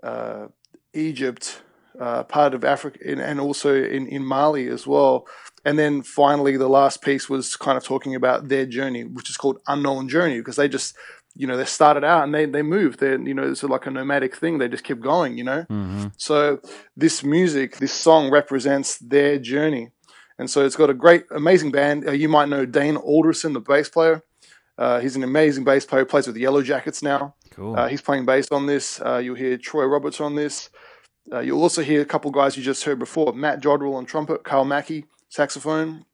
uh, 0.03 0.47
Egypt, 0.93 1.61
uh, 1.99 2.23
part 2.23 2.53
of 2.53 2.63
Africa, 2.63 2.99
and 3.05 3.39
also 3.39 3.75
in, 3.75 4.07
in 4.07 4.23
Mali 4.23 4.67
as 4.67 4.85
well. 4.85 5.25
And 5.65 5.77
then 5.77 6.01
finally, 6.01 6.55
the 6.55 6.69
last 6.69 7.01
piece 7.01 7.29
was 7.29 7.55
kind 7.55 7.77
of 7.77 7.83
talking 7.83 8.15
about 8.15 8.47
their 8.47 8.65
journey, 8.65 9.03
which 9.03 9.29
is 9.29 9.37
called 9.37 9.59
Unknown 9.67 10.07
Journey, 10.07 10.37
because 10.37 10.55
they 10.55 10.69
just, 10.69 10.95
you 11.35 11.45
know, 11.45 11.57
they 11.57 11.65
started 11.65 12.03
out 12.03 12.23
and 12.23 12.33
they, 12.33 12.45
they 12.45 12.61
moved. 12.61 12.99
They, 12.99 13.11
you 13.11 13.33
know, 13.33 13.51
it's 13.51 13.63
like 13.63 13.85
a 13.85 13.91
nomadic 13.91 14.35
thing. 14.35 14.57
They 14.57 14.69
just 14.69 14.83
kept 14.83 15.01
going, 15.01 15.37
you 15.37 15.43
know? 15.43 15.65
Mm-hmm. 15.69 16.07
So 16.17 16.61
this 16.95 17.23
music, 17.23 17.77
this 17.77 17.93
song 17.93 18.31
represents 18.31 18.97
their 18.99 19.39
journey. 19.39 19.89
And 20.39 20.49
so 20.49 20.65
it's 20.65 20.75
got 20.75 20.89
a 20.89 20.93
great, 20.93 21.25
amazing 21.31 21.71
band. 21.71 22.07
Uh, 22.07 22.11
you 22.11 22.29
might 22.29 22.47
know 22.47 22.65
Dane 22.65 22.95
Alderson, 22.95 23.53
the 23.53 23.59
bass 23.59 23.89
player. 23.89 24.23
Uh, 24.77 24.99
he's 24.99 25.15
an 25.15 25.23
amazing 25.23 25.63
bass 25.63 25.85
player. 25.85 26.05
Plays 26.05 26.27
with 26.27 26.35
the 26.35 26.41
Yellow 26.41 26.61
Jackets 26.61 27.01
now. 27.01 27.35
Cool. 27.51 27.77
Uh, 27.77 27.87
he's 27.87 28.01
playing 28.01 28.25
bass 28.25 28.47
on 28.51 28.65
this. 28.65 29.01
Uh, 29.01 29.17
you'll 29.17 29.35
hear 29.35 29.57
Troy 29.57 29.85
Roberts 29.85 30.21
on 30.21 30.35
this. 30.35 30.69
Uh, 31.31 31.39
you'll 31.39 31.61
also 31.61 31.81
hear 31.81 32.01
a 32.01 32.05
couple 32.05 32.31
guys 32.31 32.55
you 32.55 32.63
just 32.63 32.83
heard 32.83 32.99
before: 32.99 33.33
Matt 33.33 33.61
Jodrell 33.61 33.95
on 33.95 34.05
trumpet, 34.05 34.43
Carl 34.43 34.65
Mackey 34.65 35.05
saxophone, 35.29 36.05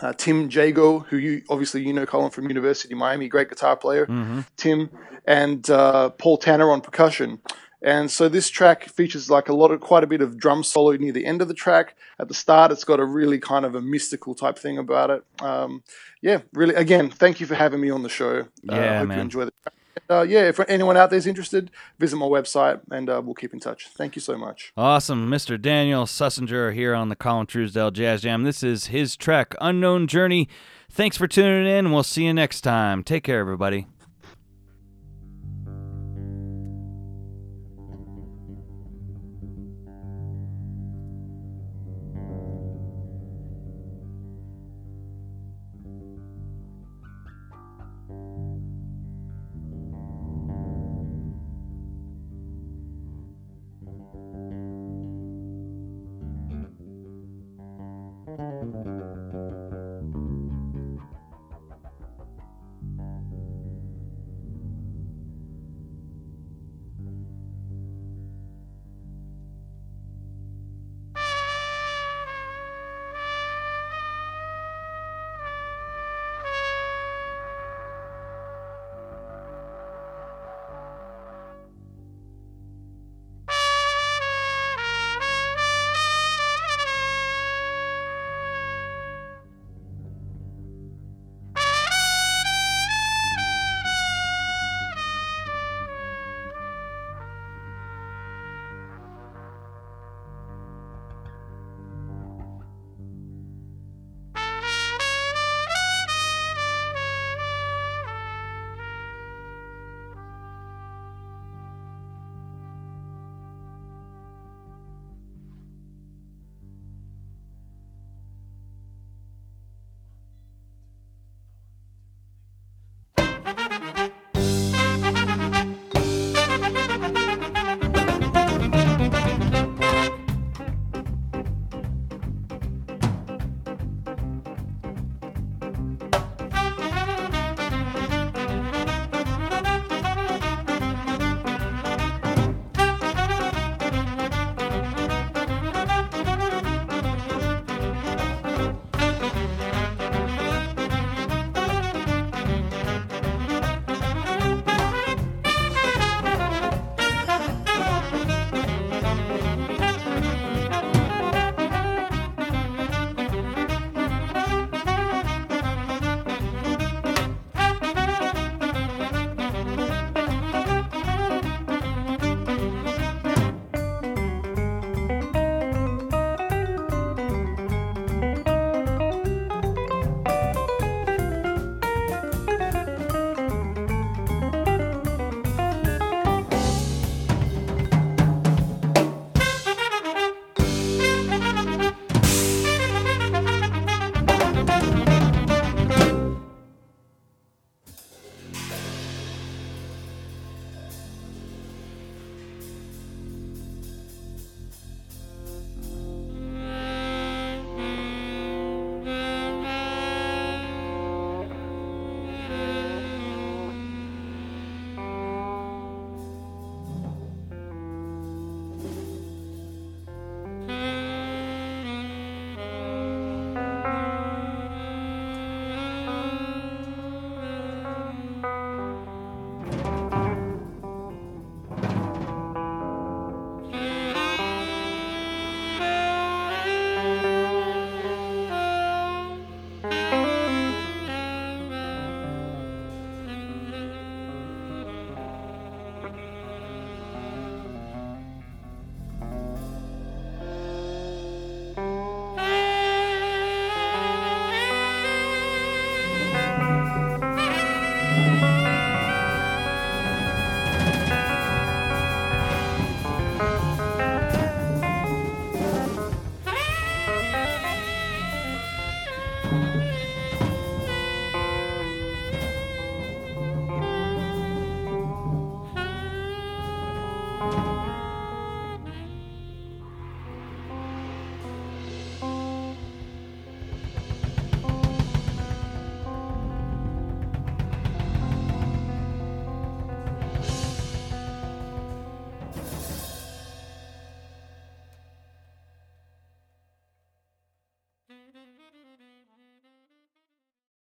uh, 0.00 0.12
Tim 0.12 0.48
Jago, 0.50 1.00
who 1.00 1.16
you 1.16 1.42
obviously 1.48 1.82
you 1.86 1.92
know 1.92 2.06
Colin 2.06 2.30
from 2.30 2.48
University 2.48 2.94
of 2.94 2.98
Miami, 2.98 3.28
great 3.28 3.48
guitar 3.48 3.76
player. 3.76 4.06
Mm-hmm. 4.06 4.40
Tim 4.56 4.90
and 5.26 5.68
uh, 5.70 6.10
Paul 6.10 6.38
Tanner 6.38 6.70
on 6.70 6.80
percussion. 6.80 7.40
And 7.82 8.10
so 8.10 8.30
this 8.30 8.48
track 8.48 8.84
features 8.84 9.28
like 9.28 9.50
a 9.50 9.54
lot 9.54 9.70
of 9.70 9.80
quite 9.80 10.04
a 10.04 10.06
bit 10.06 10.22
of 10.22 10.38
drum 10.38 10.64
solo 10.64 10.96
near 10.96 11.12
the 11.12 11.26
end 11.26 11.42
of 11.42 11.48
the 11.48 11.54
track. 11.54 11.96
At 12.18 12.28
the 12.28 12.34
start, 12.34 12.72
it's 12.72 12.84
got 12.84 12.98
a 12.98 13.04
really 13.04 13.38
kind 13.38 13.66
of 13.66 13.74
a 13.74 13.82
mystical 13.82 14.34
type 14.34 14.58
thing 14.58 14.78
about 14.78 15.10
it. 15.10 15.22
Um, 15.40 15.82
yeah, 16.24 16.40
really. 16.54 16.74
Again, 16.74 17.10
thank 17.10 17.38
you 17.38 17.46
for 17.46 17.54
having 17.54 17.82
me 17.82 17.90
on 17.90 18.02
the 18.02 18.08
show. 18.08 18.40
Uh, 18.40 18.44
yeah, 18.62 18.76
uh, 18.76 18.98
hope 19.00 19.08
man. 19.08 19.18
you 19.18 19.22
enjoy 19.22 19.44
the. 19.44 19.52
Uh, 20.08 20.22
yeah, 20.22 20.48
if 20.48 20.58
anyone 20.68 20.96
out 20.96 21.10
there 21.10 21.18
is 21.18 21.26
interested, 21.26 21.70
visit 21.98 22.16
my 22.16 22.24
website 22.24 22.80
and 22.90 23.10
uh, 23.10 23.20
we'll 23.22 23.34
keep 23.34 23.52
in 23.52 23.60
touch. 23.60 23.88
Thank 23.88 24.16
you 24.16 24.22
so 24.22 24.36
much. 24.38 24.72
Awesome. 24.74 25.30
Mr. 25.30 25.60
Daniel 25.60 26.04
Susnjar 26.06 26.72
here 26.74 26.94
on 26.94 27.10
the 27.10 27.16
Colin 27.16 27.46
Truesdale 27.46 27.90
Jazz 27.90 28.22
Jam. 28.22 28.42
This 28.42 28.62
is 28.62 28.86
his 28.86 29.16
track, 29.16 29.54
Unknown 29.60 30.06
Journey. 30.06 30.48
Thanks 30.90 31.18
for 31.18 31.28
tuning 31.28 31.66
in. 31.66 31.92
We'll 31.92 32.02
see 32.02 32.24
you 32.24 32.32
next 32.32 32.62
time. 32.62 33.04
Take 33.04 33.24
care, 33.24 33.38
everybody. 33.38 33.86